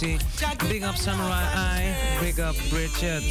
Big 0.02 0.82
up 0.82 0.96
Samory 0.96 1.30
I. 1.30 2.18
Big 2.20 2.40
up 2.40 2.56
Bridget. 2.70 3.22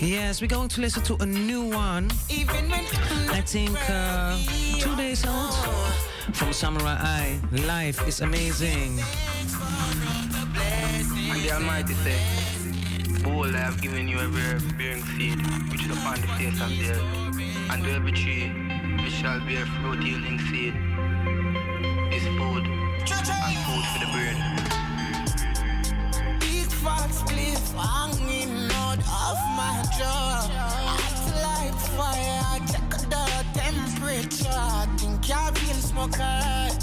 Yes, 0.00 0.40
we're 0.40 0.46
going 0.46 0.70
to 0.70 0.80
listen 0.80 1.02
to 1.02 1.16
a 1.20 1.26
new 1.26 1.68
one. 1.68 2.10
I 2.30 3.42
think 3.44 3.76
uh, 3.90 4.38
two 4.78 4.96
days 4.96 5.26
old. 5.26 5.52
From 6.32 6.54
Samory 6.54 6.86
I. 6.86 7.38
Life 7.66 8.08
is 8.08 8.22
amazing. 8.22 8.98
And 11.28 11.42
the 11.42 11.52
Almighty 11.52 11.92
said, 11.92 13.22
Behold, 13.22 13.54
I 13.54 13.58
have 13.58 13.82
given 13.82 14.08
you 14.08 14.20
every 14.20 14.40
bearing 14.78 15.04
seed, 15.18 15.38
which 15.70 15.84
is 15.84 15.90
upon 15.90 16.22
the 16.22 16.28
face 16.28 16.60
of 16.62 16.70
the 16.70 16.92
earth, 16.92 17.70
and 17.72 17.86
every 17.88 18.12
tree 18.12 18.48
which 19.04 19.12
shall 19.12 19.38
bear 19.40 19.66
fruit 19.66 20.02
yielding 20.02 20.38
seed. 20.48 20.87
Real. 36.16 36.78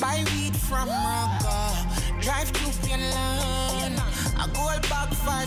Buy 0.00 0.24
weed 0.32 0.56
from 0.56 0.88
Raga, 0.88 1.86
drive 2.20 2.52
to 2.52 2.66
Finland. 2.82 4.00
I 4.38 4.46
go 4.54 4.88
back 4.88 5.12
for 5.12 5.40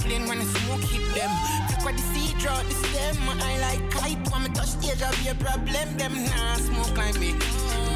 Plane 0.00 0.26
when 0.26 0.38
the 0.38 0.44
smoke 0.44 0.80
hit 0.80 1.04
them. 1.14 1.30
Pick 1.68 1.84
what 1.84 1.96
the 1.96 2.02
seed 2.12 2.38
draw 2.38 2.56
the 2.62 2.74
stem. 2.74 3.16
I 3.28 3.58
like 3.60 3.90
kite 3.90 4.18
when 4.30 4.42
me 4.44 4.48
touch 4.50 4.68
stage. 4.68 5.02
I 5.02 5.10
be 5.22 5.28
a 5.28 5.34
problem. 5.34 5.96
Them 5.96 6.14
nah 6.24 6.54
smoke 6.56 6.96
like 6.96 7.18
me. 7.18 7.34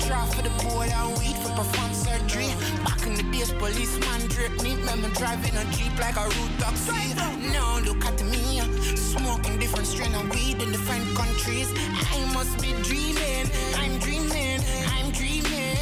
Draw 0.06 0.24
for 0.27 0.43
the 0.43 0.51
boy 0.62 0.89
and 0.93 1.18
weed 1.18 1.36
for 1.43 1.51
perform 1.56 1.93
surgery. 1.94 2.51
Back 2.85 3.06
in 3.06 3.14
the 3.14 3.24
days, 3.32 3.52
policeman 3.52 4.20
drip 4.28 4.55
me. 4.62 4.77
Remember 4.77 5.09
driving 5.18 5.56
a 5.56 5.64
jeep 5.77 5.98
like 5.98 6.16
a 6.16 6.24
root 6.24 6.52
taxi. 6.59 7.14
Now 7.52 7.78
look 7.81 8.05
at 8.05 8.23
me, 8.24 8.60
smoking 8.97 9.59
different 9.59 9.86
strain 9.86 10.14
of 10.14 10.28
weed 10.31 10.62
in 10.62 10.70
different 10.70 11.06
countries. 11.16 11.73
I 12.12 12.18
must 12.35 12.60
be 12.62 12.73
dreaming. 12.82 13.51
I'm 13.74 13.98
dreaming. 13.98 14.60
I'm 14.94 15.10
dreaming. 15.10 15.74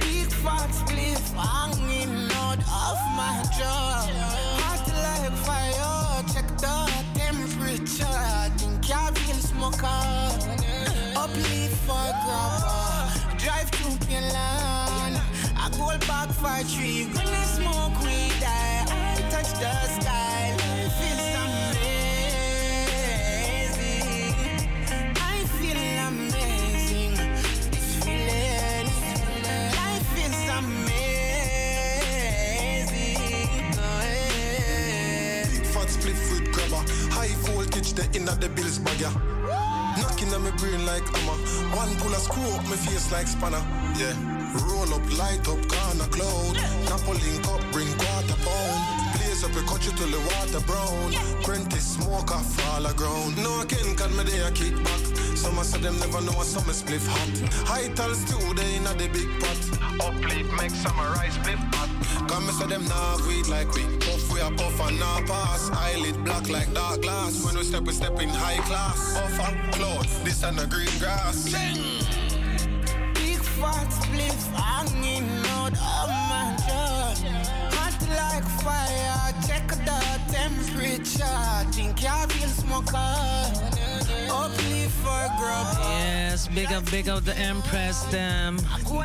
Big 0.00 0.30
fat 0.42 0.70
spliff 0.70 1.24
hanging 1.36 2.30
out 2.32 2.58
of 2.58 2.98
my 3.18 3.44
jaw. 3.56 3.93
For 16.44 16.60
tree. 16.68 17.06
When 17.14 17.26
I 17.26 17.44
smoke 17.44 17.96
weed, 18.04 18.42
I, 18.44 18.84
I 18.88 19.16
touch 19.30 19.50
the 19.62 19.72
sky. 19.96 20.52
Life 20.60 21.00
is 21.10 21.24
amazing. 21.44 21.96
I 25.16 25.36
feel 25.56 25.80
amazing. 26.10 27.12
This 27.72 27.90
feeling. 28.04 28.88
Life 29.80 30.14
is 30.24 30.38
amazing. 30.60 31.24
Oh, 33.80 34.04
yeah. 34.44 35.48
Big 35.50 35.66
fat 35.72 35.88
split 35.88 36.18
food 36.28 36.44
grabber. 36.52 36.82
High 37.16 37.34
voltage, 37.46 37.90
the 37.94 38.04
inner 38.16 38.36
the 38.36 38.48
bills 38.50 38.78
bagger. 38.78 39.12
Knocking 39.98 40.34
on 40.34 40.42
my 40.42 40.50
brain 40.58 40.84
like 40.84 41.06
hammer. 41.16 41.38
One 41.74 41.92
pull 42.00 42.14
screw 42.20 42.50
up 42.50 42.64
my 42.68 42.76
face 42.76 43.10
like 43.12 43.28
spanner. 43.28 43.64
Yeah. 43.96 44.43
Roll 44.54 44.94
up, 44.94 45.18
light 45.18 45.42
up, 45.48 45.60
corner 45.66 46.08
cloud. 46.14 46.54
Napoli 46.86 47.38
cup, 47.42 47.60
bring 47.72 47.90
quarter 47.98 48.38
pound. 48.46 48.78
Blaze 49.18 49.42
up, 49.42 49.54
we 49.54 49.62
cut 49.66 49.84
you 49.84 49.92
till 49.92 50.08
the 50.08 50.20
water 50.30 50.64
brown. 50.66 51.12
Prentice 51.42 51.98
smoke 51.98 52.30
off 52.30 52.54
all 52.70 52.86
ground. 52.94 53.36
No, 53.42 53.60
I 53.60 53.64
can't 53.66 53.98
cut 53.98 54.12
me 54.12 54.22
there, 54.22 54.50
kick 54.52 54.76
back. 54.84 55.02
Some 55.34 55.62
say 55.64 55.80
them 55.80 55.98
never 55.98 56.20
know 56.20 56.40
a 56.40 56.44
summer 56.44 56.72
spliff 56.72 57.06
hot. 57.06 57.34
High 57.66 57.88
tall 57.94 58.14
still 58.14 58.54
they 58.54 58.76
in 58.76 58.84
the 58.84 59.08
big 59.12 59.28
pot. 59.40 60.06
Up 60.06 60.14
late, 60.22 60.50
make 60.54 60.70
summer 60.70 61.10
rice 61.18 61.36
spliff 61.38 61.58
hot. 61.74 61.90
Come 62.28 62.48
say 62.52 62.66
them 62.66 62.86
nah 62.86 63.18
weed 63.26 63.48
like 63.48 63.74
we. 63.74 63.82
Puff 63.98 64.32
we 64.32 64.40
a 64.40 64.50
puff 64.52 64.80
and 64.86 65.00
nah 65.00 65.20
pass. 65.26 65.70
Eyelid 65.70 66.24
black 66.24 66.48
like 66.48 66.72
dark 66.72 67.02
glass. 67.02 67.44
When 67.44 67.56
we 67.56 67.64
step, 67.64 67.82
we 67.82 67.92
step 67.92 68.20
in 68.20 68.28
high 68.28 68.62
class. 68.68 69.16
Offer 69.16 69.52
clothes, 69.72 70.22
this 70.22 70.44
and 70.44 70.56
the 70.56 70.66
green 70.66 70.96
grass. 71.00 71.44
Big 71.44 72.03
fat 73.60 73.88
spliff 73.90 74.42
hanging 74.52 75.28
out 75.58 75.72
of 75.72 76.08
my 76.30 76.56
jaw. 76.66 77.14
Hot 77.76 77.98
like 78.18 78.46
fire, 78.62 79.32
check 79.46 79.66
the 79.88 80.00
temperature. 80.32 81.72
Think 81.72 82.02
you're 82.02 82.26
real 82.34 82.48
smoker. 82.48 83.14
Uplift 84.30 84.94
for 85.02 85.24
grub. 85.38 85.66
Yes, 85.80 86.48
big 86.48 86.72
up, 86.72 86.90
big 86.90 87.08
up 87.08 87.24
the 87.24 87.36
Empress, 87.38 88.02
them. 88.04 88.58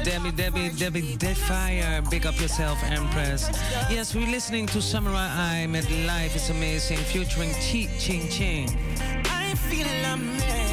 Debbie, 0.03 0.31
Debbie, 0.31 0.69
Debbie, 0.69 1.15
Dead 1.17 1.37
Fire. 1.37 2.01
Big 2.09 2.25
up 2.25 2.39
yourself, 2.39 2.81
Empress. 2.83 3.49
Yes, 3.89 4.15
we're 4.15 4.27
listening 4.27 4.65
to 4.67 4.81
Samory 4.81 5.15
I 5.15 5.67
with 5.71 5.89
Life 6.07 6.35
is 6.35 6.49
Amazing, 6.49 6.97
featuring 6.97 7.51
Chi 7.53 7.87
Ching 7.99 8.27
Ching. 8.29 8.69
I 9.25 9.53
feel 9.55 9.87
amazing. 10.13 10.68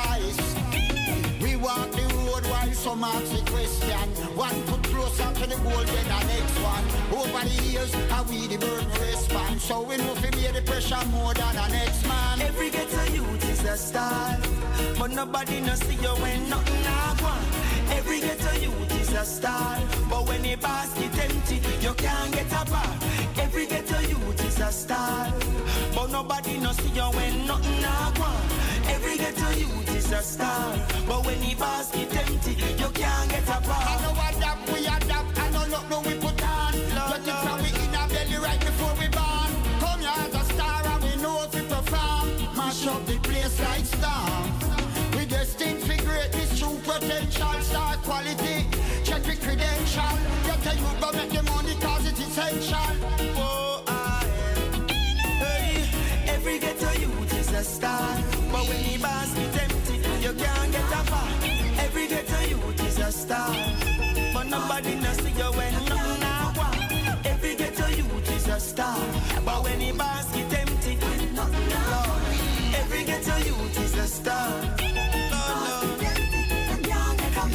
Sacrifice. 0.00 0.54
We 1.40 1.56
walk 1.56 1.90
the 1.92 2.02
road 2.14 2.46
while 2.46 2.72
some 2.72 3.04
ask 3.04 3.32
the 3.32 3.50
question. 3.50 4.08
One 4.36 4.62
foot 4.66 4.82
closer 4.84 5.32
to 5.32 5.46
the 5.46 5.56
goal 5.62 5.84
than 5.84 6.06
the 6.12 6.20
next 6.26 6.56
one. 6.62 6.84
Over 7.18 7.48
the 7.48 7.64
years, 7.64 7.92
how 8.10 8.24
we 8.24 8.46
the 8.46 8.58
burden 8.58 8.90
respond. 9.00 9.60
So 9.60 9.82
we 9.82 9.96
know 9.96 10.14
fi 10.16 10.30
bear 10.30 10.52
the 10.52 10.62
pressure 10.62 11.04
more 11.06 11.34
than 11.34 11.54
the 11.54 11.68
next 11.68 12.06
man. 12.06 12.40
Every 12.40 12.70
ghetto 12.70 13.04
youth 13.12 13.50
is 13.50 13.64
a 13.64 13.76
star, 13.76 14.38
but 14.98 15.10
nobody 15.10 15.60
no 15.60 15.74
see 15.74 15.94
you 15.94 16.14
when 16.22 16.48
nothing 16.48 16.84
happen. 16.84 17.40
Every 17.96 18.20
ghetto 18.20 18.52
youth 18.60 19.00
is 19.00 19.12
a 19.12 19.24
star, 19.24 19.78
but 20.08 20.26
when 20.28 20.42
the 20.42 20.56
basket 20.56 21.18
empty, 21.18 21.60
you 21.80 21.94
can't 21.94 22.32
get 22.32 22.46
a 22.46 22.64
bar. 22.70 22.94
Every 23.38 23.66
ghetto 23.66 23.98
youth 24.00 24.44
is 24.44 24.60
a 24.60 24.72
star, 24.72 25.32
but 25.94 26.10
nobody 26.10 26.58
no 26.58 26.72
see 26.72 26.90
you 26.90 27.08
when 27.16 27.46
nothing 27.46 27.82
happen. 27.82 28.59
Every 29.02 29.16
ghetto 29.16 29.50
youth 29.56 29.96
is 29.96 30.12
a 30.12 30.22
star, 30.22 30.76
but 31.08 31.24
when 31.24 31.40
the 31.40 31.54
basket 31.54 32.14
empty, 32.14 32.52
you 32.52 32.88
can't 32.90 33.30
get 33.30 33.44
a 33.44 33.58
bar. 33.66 33.80
I 33.80 33.96
know 34.02 34.12
adapt, 34.28 34.72
we 34.72 34.80
adapt. 34.86 35.38
I 35.40 35.50
know 35.50 35.64
look, 35.72 35.88
no 35.88 36.00
we 36.00 36.14
put 36.20 36.42
on. 36.44 36.72
Let 37.10 37.26
it 37.26 37.38
from 37.44 37.62
we 37.62 37.70
in 37.84 37.94
our 37.94 38.08
belly 38.08 38.36
right 38.36 38.60
before 38.60 38.94
we 39.00 39.08
born. 39.08 39.50
Come 39.80 40.00
here 40.00 40.12
as 40.24 40.34
a 40.34 40.44
star 40.52 40.82
and 40.86 41.02
we 41.04 41.16
know 41.22 41.44
if 41.44 41.54
we 41.54 41.62
perform. 41.62 42.28
Mash 42.56 42.86
up 42.86 43.06
the 43.06 43.16
place 43.20 43.58
like 43.60 43.86
storm. 43.86 44.44
We 45.16 45.24
destined 45.24 45.80
for 45.82 45.96
greatness, 46.04 46.58
true 46.58 46.78
potential, 46.84 47.60
star 47.62 47.96
quality. 48.04 48.66
Check 49.04 49.22
the 49.22 49.36
credential. 49.36 50.12
Get 50.44 50.66
a 50.66 50.76
you 50.76 50.90
go 51.00 51.12
make 51.12 51.30
the 51.30 51.42
money 51.44 51.74
cause 51.80 52.06
it's 52.06 52.20
essential. 52.20 52.90
Oh, 53.38 53.82
I 53.86 54.24
Hey, 55.40 55.88
every 56.28 56.58
ghetto 56.58 56.90
youth 57.00 57.32
is 57.40 57.50
a 57.52 57.64
star, 57.64 58.18
but 58.60 58.68
when 58.68 58.82
the 58.82 58.98
basket 58.98 59.62
empty, 59.62 59.96
you 60.20 60.34
can't 60.34 60.72
get 60.72 60.84
a 60.84 61.10
bar. 61.10 61.28
Every 61.78 62.06
ghetto 62.08 62.40
youth 62.46 62.86
is 62.86 62.98
a 62.98 63.10
star, 63.10 63.54
but 64.34 64.46
nobody 64.48 64.96
knows 64.96 65.16
see 65.16 65.30
you 65.30 65.50
when 65.56 65.72
nothing 65.86 66.20
happen. 66.20 67.18
Every 67.24 67.54
ghetto 67.54 67.86
youth 67.88 68.30
is 68.36 68.48
a 68.48 68.60
star, 68.60 68.98
but 69.46 69.64
when 69.64 69.78
the 69.78 69.92
basket 69.92 70.52
empty, 70.52 70.98
Lord, 71.36 72.22
every 72.80 73.04
ghetto 73.04 73.36
youth 73.48 73.80
is 73.80 73.94
a 73.94 74.06
star. 74.06 74.50
Lord, 75.32 75.56
Lord, 75.64 76.00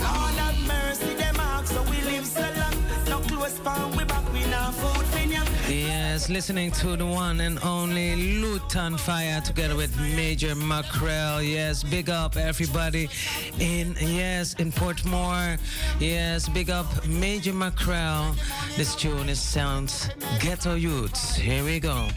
Lord 0.02 0.36
have 0.42 0.60
mercy, 0.68 1.14
them 1.14 1.40
ask 1.40 1.74
so 1.74 1.84
we 1.84 2.02
live 2.02 2.26
so 2.26 2.42
long. 2.42 2.78
No 3.10 3.20
close 3.28 3.60
palm, 3.60 3.96
we 3.96 4.05
Yes, 6.16 6.30
listening 6.30 6.72
to 6.72 6.96
the 6.96 7.06
one 7.06 7.42
and 7.42 7.62
only 7.62 8.16
Lutan 8.16 8.98
Fyah 8.98 9.44
together 9.44 9.76
with 9.76 10.00
Major 10.16 10.56
Mackerel. 10.56 11.42
Yes, 11.42 11.84
big 11.84 12.10
up 12.10 12.38
everybody 12.38 13.10
in 13.60 13.98
yes 14.00 14.54
in 14.54 14.72
Portmore. 14.72 15.60
Yes, 16.00 16.48
big 16.48 16.70
up 16.70 16.88
Major 17.06 17.52
Mackerel. 17.52 18.34
This 18.78 18.96
tune 18.96 19.28
is 19.28 19.42
sounds 19.42 20.10
ghetto 20.40 20.76
youths. 20.76 21.36
Here 21.36 21.66
we 21.66 21.82
go. 21.82 22.08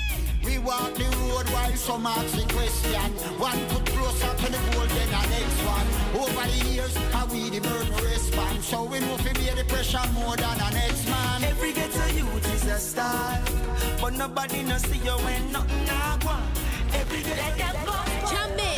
We 0.45 0.59
walk 0.59 0.95
the 0.95 1.05
road 1.19 1.49
while 1.51 1.75
some 1.75 2.07
ask 2.07 2.37
the 2.37 2.47
question. 2.55 3.11
One 3.41 3.59
foot 3.67 3.85
closer 3.87 4.33
to 4.33 4.47
the 4.53 4.59
goal 4.71 4.87
than 4.87 5.09
the 5.11 5.23
next 5.35 5.61
one. 5.67 5.87
Over 6.23 6.47
the 6.47 6.69
years, 6.71 6.97
how 7.13 7.27
we 7.27 7.51
the 7.51 7.61
burden 7.61 7.93
respond. 7.97 8.63
So 8.63 8.85
we 8.85 9.01
know 9.01 9.17
fi 9.17 9.33
bear 9.33 9.57
the 9.57 9.65
pressure 9.65 10.07
more 10.15 10.37
than 10.37 10.57
the 10.57 10.71
next 10.71 11.05
man. 11.09 11.43
Every 11.43 11.73
ghetto 11.73 12.07
youth 12.15 12.55
is 12.55 12.65
a 12.67 12.79
star, 12.79 13.41
but 14.01 14.13
nobody 14.15 14.63
no 14.63 14.77
see 14.79 14.99
you 14.99 15.13
when 15.25 15.53
nothing 15.53 15.87
happen. 15.87 16.37
Every 16.93 17.23
ghetto 17.23 17.95
Jamaican, 18.31 18.78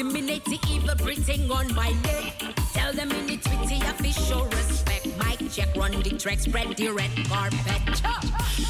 Eliminate 0.00 0.46
the 0.46 0.58
evil 0.70 0.94
breathing 0.96 1.50
on 1.50 1.74
my 1.74 1.90
neck. 1.90 2.42
Tell 2.72 2.90
them 2.90 3.10
in 3.12 3.26
the 3.26 3.36
Twitter 3.36 3.84
official 3.84 4.46
respect. 4.46 5.06
Mic 5.18 5.52
check, 5.52 5.76
run 5.76 5.92
the 5.92 6.16
track, 6.16 6.38
spread 6.38 6.74
the 6.74 6.88
red 6.88 7.10
carpet. 7.28 8.00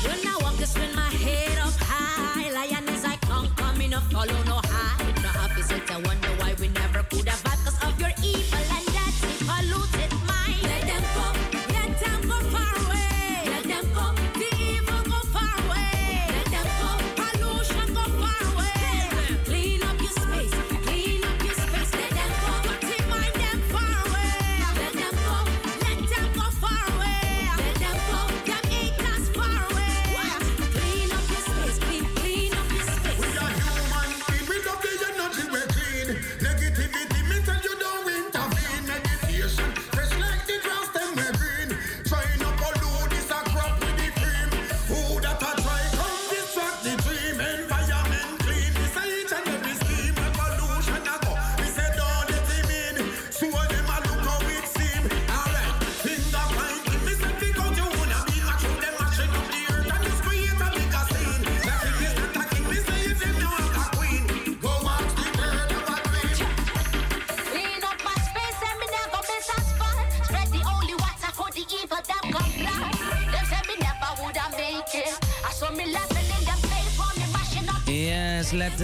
When 0.03 0.27
I 0.27 0.37
walk 0.43 0.57
this 0.57 0.75
with 0.75 0.93
my 0.97 1.03
head 1.03 1.57
up 1.59 1.73
high, 1.79 2.51
lion 2.51 2.89
is 2.89 3.05
I 3.05 3.15
come 3.19 3.81
in, 3.81 3.91
no 3.91 4.01
follow 4.11 4.43
no 4.43 4.61
hide. 4.65 5.23
No 5.23 5.31
opposite, 5.41 5.89
I 5.93 5.99
wonder 6.01 6.31
why 6.41 6.57
we 6.59 6.67
never 6.67 7.05
could 7.05 7.29
have 7.29 7.43
had 7.43 7.59
cause 7.65 7.81
of 7.85 8.01
your 8.01 8.11
evil 8.25 8.70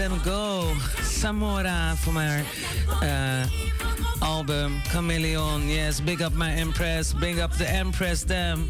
Go. 0.07 0.73
Samora 1.03 1.97
for 1.97 2.13
my 2.13 2.45
uh, 3.03 3.47
album 4.23 4.81
Chameleon. 4.93 5.69
Yes, 5.69 6.01
big 6.01 6.23
up 6.23 6.33
my 6.33 6.53
Empress, 6.53 7.13
big 7.13 7.41
up 7.41 7.53
the 7.59 7.69
Empress 7.69 8.23
them. 8.23 8.69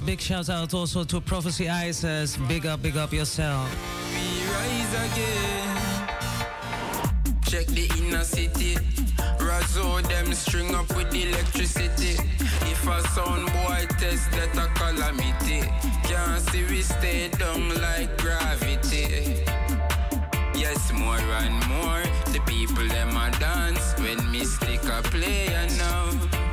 Big 0.07 0.20
shout 0.20 0.49
out 0.49 0.73
also 0.73 1.03
to 1.03 1.20
Prophecy 1.20 1.69
Isis. 1.69 2.37
Big 2.47 2.65
up, 2.65 2.81
big 2.81 2.97
up 2.97 3.12
yourself. 3.12 3.69
We 4.12 4.47
rise 4.53 4.95
again. 5.11 6.09
Check 7.43 7.66
the 7.66 7.91
inner 7.99 8.23
city. 8.23 8.77
Razzle 9.41 10.03
them 10.03 10.33
string 10.33 10.73
up 10.77 10.89
with 10.95 11.12
electricity. 11.12 12.15
If 12.70 12.87
a 12.87 13.03
sound 13.09 13.47
boy 13.47 13.85
test 13.99 14.31
that 14.31 14.57
a 14.57 14.69
calamity. 14.78 15.62
Can't 16.05 16.41
see 16.51 16.62
we 16.66 16.83
stay 16.83 17.28
down 17.31 17.74
like 17.83 18.16
gravity. 18.19 19.43
Yes, 20.55 20.93
more 20.93 21.19
and 21.19 21.69
more. 21.69 22.03
The 22.33 22.41
people 22.47 22.87
them 22.87 23.16
a 23.16 23.37
dance. 23.41 23.95
When 23.99 24.31
me 24.31 24.45
stick 24.45 24.85
a 24.85 25.03
play 25.03 25.49
and 25.49 25.77
now 25.77 26.45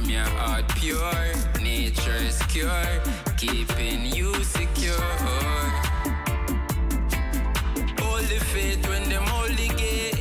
from 0.00 0.10
your 0.10 0.24
heart 0.38 0.64
pure. 0.76 1.32
Nature's 1.60 2.38
cure, 2.42 3.02
keeping 3.36 4.06
you 4.14 4.32
secure. 4.44 4.94
Hold 7.98 8.24
the 8.24 8.38
faith 8.52 8.88
when 8.88 9.08
them 9.08 9.24
hold 9.24 9.56
the 9.56 9.68
gate. 9.76 10.17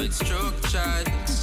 how 0.00 0.06
it's 0.06 0.16
structured 0.16 1.39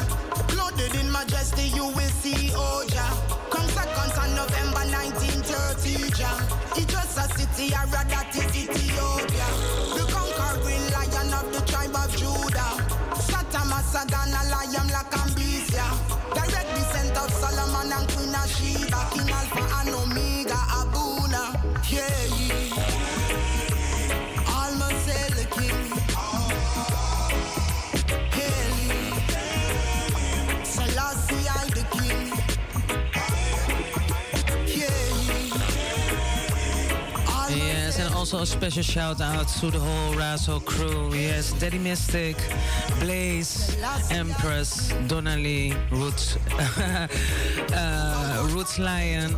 Clothed 0.49 0.95
in 0.99 1.10
majesty, 1.10 1.69
you 1.69 1.85
will 1.85 2.14
see 2.22 2.49
Oja. 2.49 3.07
Come 3.49 3.69
second 3.69 4.11
on 4.19 4.35
November 4.35 4.84
1930, 4.91 6.11
Jah. 6.11 6.47
It's 6.76 6.91
just 6.91 7.18
a 7.18 7.23
city, 7.38 7.73
I 7.73 7.85
rather 7.85 8.26
Ethiopia. 8.53 9.85
And 38.06 38.14
also 38.14 38.38
a 38.40 38.45
special 38.45 38.84
shout 38.84 39.19
out 39.19 39.48
to 39.60 39.72
the 39.72 39.80
whole 39.80 40.14
Razo 40.14 40.64
crew. 40.64 41.11
Yes, 41.11 41.53
Daddy 41.53 41.80
Mistic, 41.80 42.38
Blaze, 42.99 43.76
Empress, 44.11 44.94
Donnelly, 45.07 45.73
Roots, 45.90 46.38
uh, 47.73 48.48
Roots 48.52 48.77
Lion, 48.77 49.36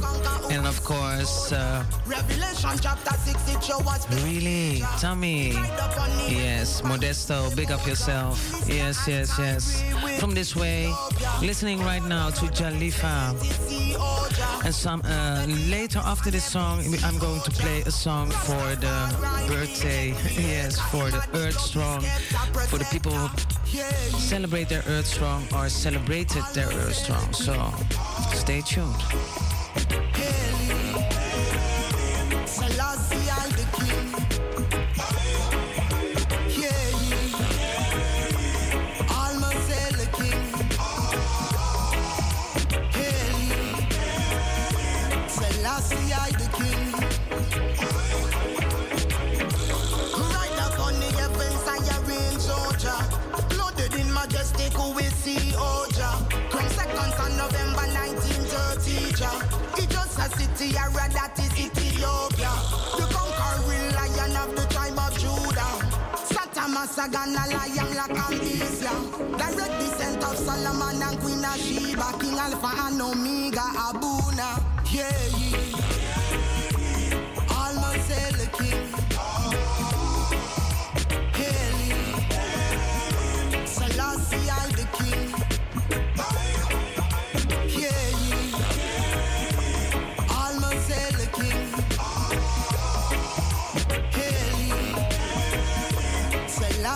and 0.52 0.68
of 0.68 0.84
course, 0.84 1.54
uh, 1.54 1.86
Revelation 2.06 2.72
chapter 2.82 3.14
6, 3.14 3.56
it 3.56 3.64
show 3.64 3.80
us 3.88 4.06
really, 4.26 4.84
Tommy. 5.00 5.52
Yes, 6.28 6.82
Modesto, 6.82 7.56
big 7.56 7.72
up 7.72 7.88
yourself. 7.88 8.38
Yes, 8.68 9.08
yes, 9.08 9.32
yes. 9.40 9.82
From 10.20 10.34
this 10.34 10.58
way, 10.58 10.92
listening 11.42 11.80
right 11.80 12.04
now 12.04 12.32
to 12.32 12.46
Jalifa. 12.48 13.34
And 14.64 14.74
some 14.74 15.02
uh, 15.06 15.46
later 15.70 16.00
after 16.00 16.32
this 16.32 16.44
song, 16.44 16.84
I'm 17.04 17.18
going 17.20 17.42
to 17.42 17.52
play 17.52 17.82
a 17.82 17.92
song 17.92 18.30
for 18.30 18.76
the 18.76 19.46
birthday. 19.48 20.10
yes, 20.36 20.80
for 20.92 21.10
the 21.10 21.24
Earth 21.34 21.60
Strong, 21.60 22.02
for 22.68 22.78
the 22.78 22.88
people 22.92 23.12
who 23.12 23.28
celebrate 24.20 24.70
their 24.70 24.84
Earth 24.88 25.08
Strong 25.08 25.46
or 25.56 25.70
celebrated 25.70 26.44
their 26.54 26.68
Earth 26.68 26.96
Strong. 26.96 27.34
So 27.34 27.54
stay 28.34 28.62
tuned. 28.62 29.47
See 55.28 55.52
Oja. 55.56 56.10
Come 56.52 56.70
second 56.70 57.14
on 57.20 57.32
November 57.38 57.86
1930, 57.92 59.14
Jah. 59.20 59.40
It's 59.78 59.88
just 59.88 60.20
a 60.20 60.28
city, 60.38 60.76
read 60.96 61.12
that 61.12 61.36
is 61.40 61.52
Ethiopia. 61.66 62.54
The 62.98 63.06
conquering 63.12 63.88
lion 63.98 64.36
of 64.44 64.50
the 64.56 64.66
tribe 64.74 65.00
of 65.06 65.14
Judah. 65.20 65.74
Satama 66.32 66.84
Sagana, 66.96 67.44
lion 67.52 67.90
Lakambisia. 68.00 68.94
Direct 69.38 69.76
descent 69.82 70.24
of 70.24 70.38
Solomon 70.38 71.02
and 71.02 71.20
Queen 71.20 71.44
of 71.44 71.58
Sheba. 71.58 72.08
King 72.20 72.40
Alpha 72.40 72.72
and 72.86 73.02
Omega, 73.02 73.66
Abuna. 73.88 74.50
Yeah, 74.92 75.12
ye. 75.38 76.47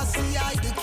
See 0.05 0.37
I 0.37 0.55
the 0.55 0.80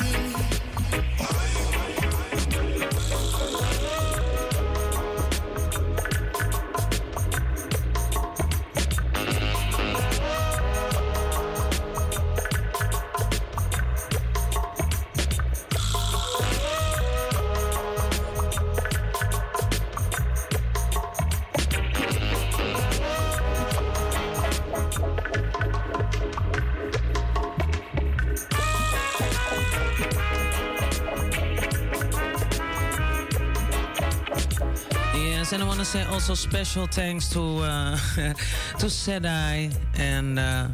say 35.89 36.05
also 36.05 36.35
special 36.35 36.87
thanks 36.87 37.31
to 37.31 37.41
uh, 37.41 37.97
to 38.79 38.87
Sedai 38.89 39.75
and 39.97 40.39
uh, 40.39 40.69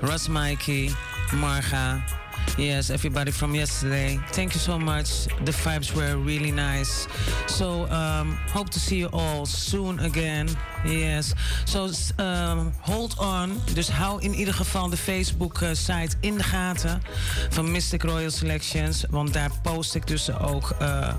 Russ 0.00 0.30
Mikey, 0.30 0.88
Marga. 1.32 2.23
Yes, 2.56 2.90
everybody 2.90 3.32
from 3.32 3.54
yesterday. 3.54 4.20
Thank 4.30 4.52
you 4.52 4.60
so 4.60 4.78
much. 4.78 5.26
The 5.44 5.52
vibes 5.52 5.92
were 5.92 6.16
really 6.16 6.52
nice. 6.52 7.08
So 7.46 7.86
um, 7.90 8.38
hope 8.52 8.70
to 8.70 8.78
see 8.78 8.98
you 8.98 9.08
all 9.12 9.46
soon 9.46 9.98
again. 9.98 10.48
Yes. 10.84 11.34
So 11.64 11.90
um, 12.18 12.72
hold 12.80 13.14
on. 13.18 13.60
Dus 13.74 13.88
hou 13.88 14.22
in 14.22 14.34
ieder 14.34 14.54
geval 14.54 14.88
de 14.88 14.96
Facebook 14.96 15.60
uh, 15.60 15.68
site 15.72 16.16
in 16.20 16.36
de 16.36 16.42
gaten 16.42 17.02
van 17.50 17.70
Mystic 17.70 18.02
Royal 18.02 18.30
Selections, 18.30 19.04
want 19.10 19.32
daar 19.32 19.50
post 19.62 19.94
ik 19.94 20.06
dus 20.06 20.38
ook 20.38 20.74
uh, 20.82 21.14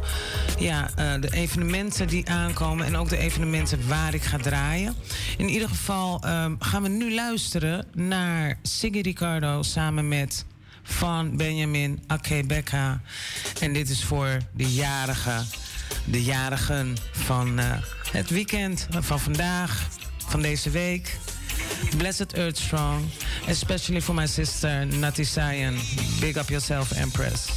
ja, 0.60 0.90
uh, 1.00 1.22
de 1.22 1.32
evenementen 1.32 2.08
die 2.08 2.30
aankomen 2.30 2.86
en 2.86 2.98
ook 2.98 3.10
de 3.10 3.18
evenementen 3.18 3.88
waar 3.88 4.14
ik 4.14 4.24
ga 4.24 4.38
draaien. 4.38 4.96
In 5.38 5.50
ieder 5.50 5.70
geval 5.70 6.24
um, 6.28 6.56
gaan 6.60 6.82
we 6.82 6.90
nu 6.90 7.14
luisteren 7.14 7.86
naar 7.94 8.58
Siggy 8.62 9.02
Ricardo 9.02 9.62
samen 9.62 10.08
met 10.08 10.46
van 10.86 11.38
Benjamin 11.38 12.04
Akebeka. 12.08 13.02
En 13.60 13.74
dit 13.74 13.90
is 13.90 14.04
voor 14.04 14.38
de 14.52 14.74
jarigen, 14.74 15.48
de 16.06 16.24
jarigen 16.24 16.98
van 17.12 17.60
uh, 17.60 17.66
het 18.12 18.30
weekend, 18.30 18.88
van 18.90 19.20
vandaag, 19.20 19.88
van 20.28 20.42
deze 20.42 20.70
week. 20.70 21.18
Blessed 21.98 22.34
Earth 22.34 22.58
Strong, 22.58 23.04
especially 23.48 24.02
for 24.02 24.16
my 24.16 24.28
sister 24.28 24.86
Nati 24.86 25.26
Sayan. 25.26 25.76
Big 26.20 26.38
up 26.38 26.50
yourself, 26.50 26.92
Empress. 26.92 27.48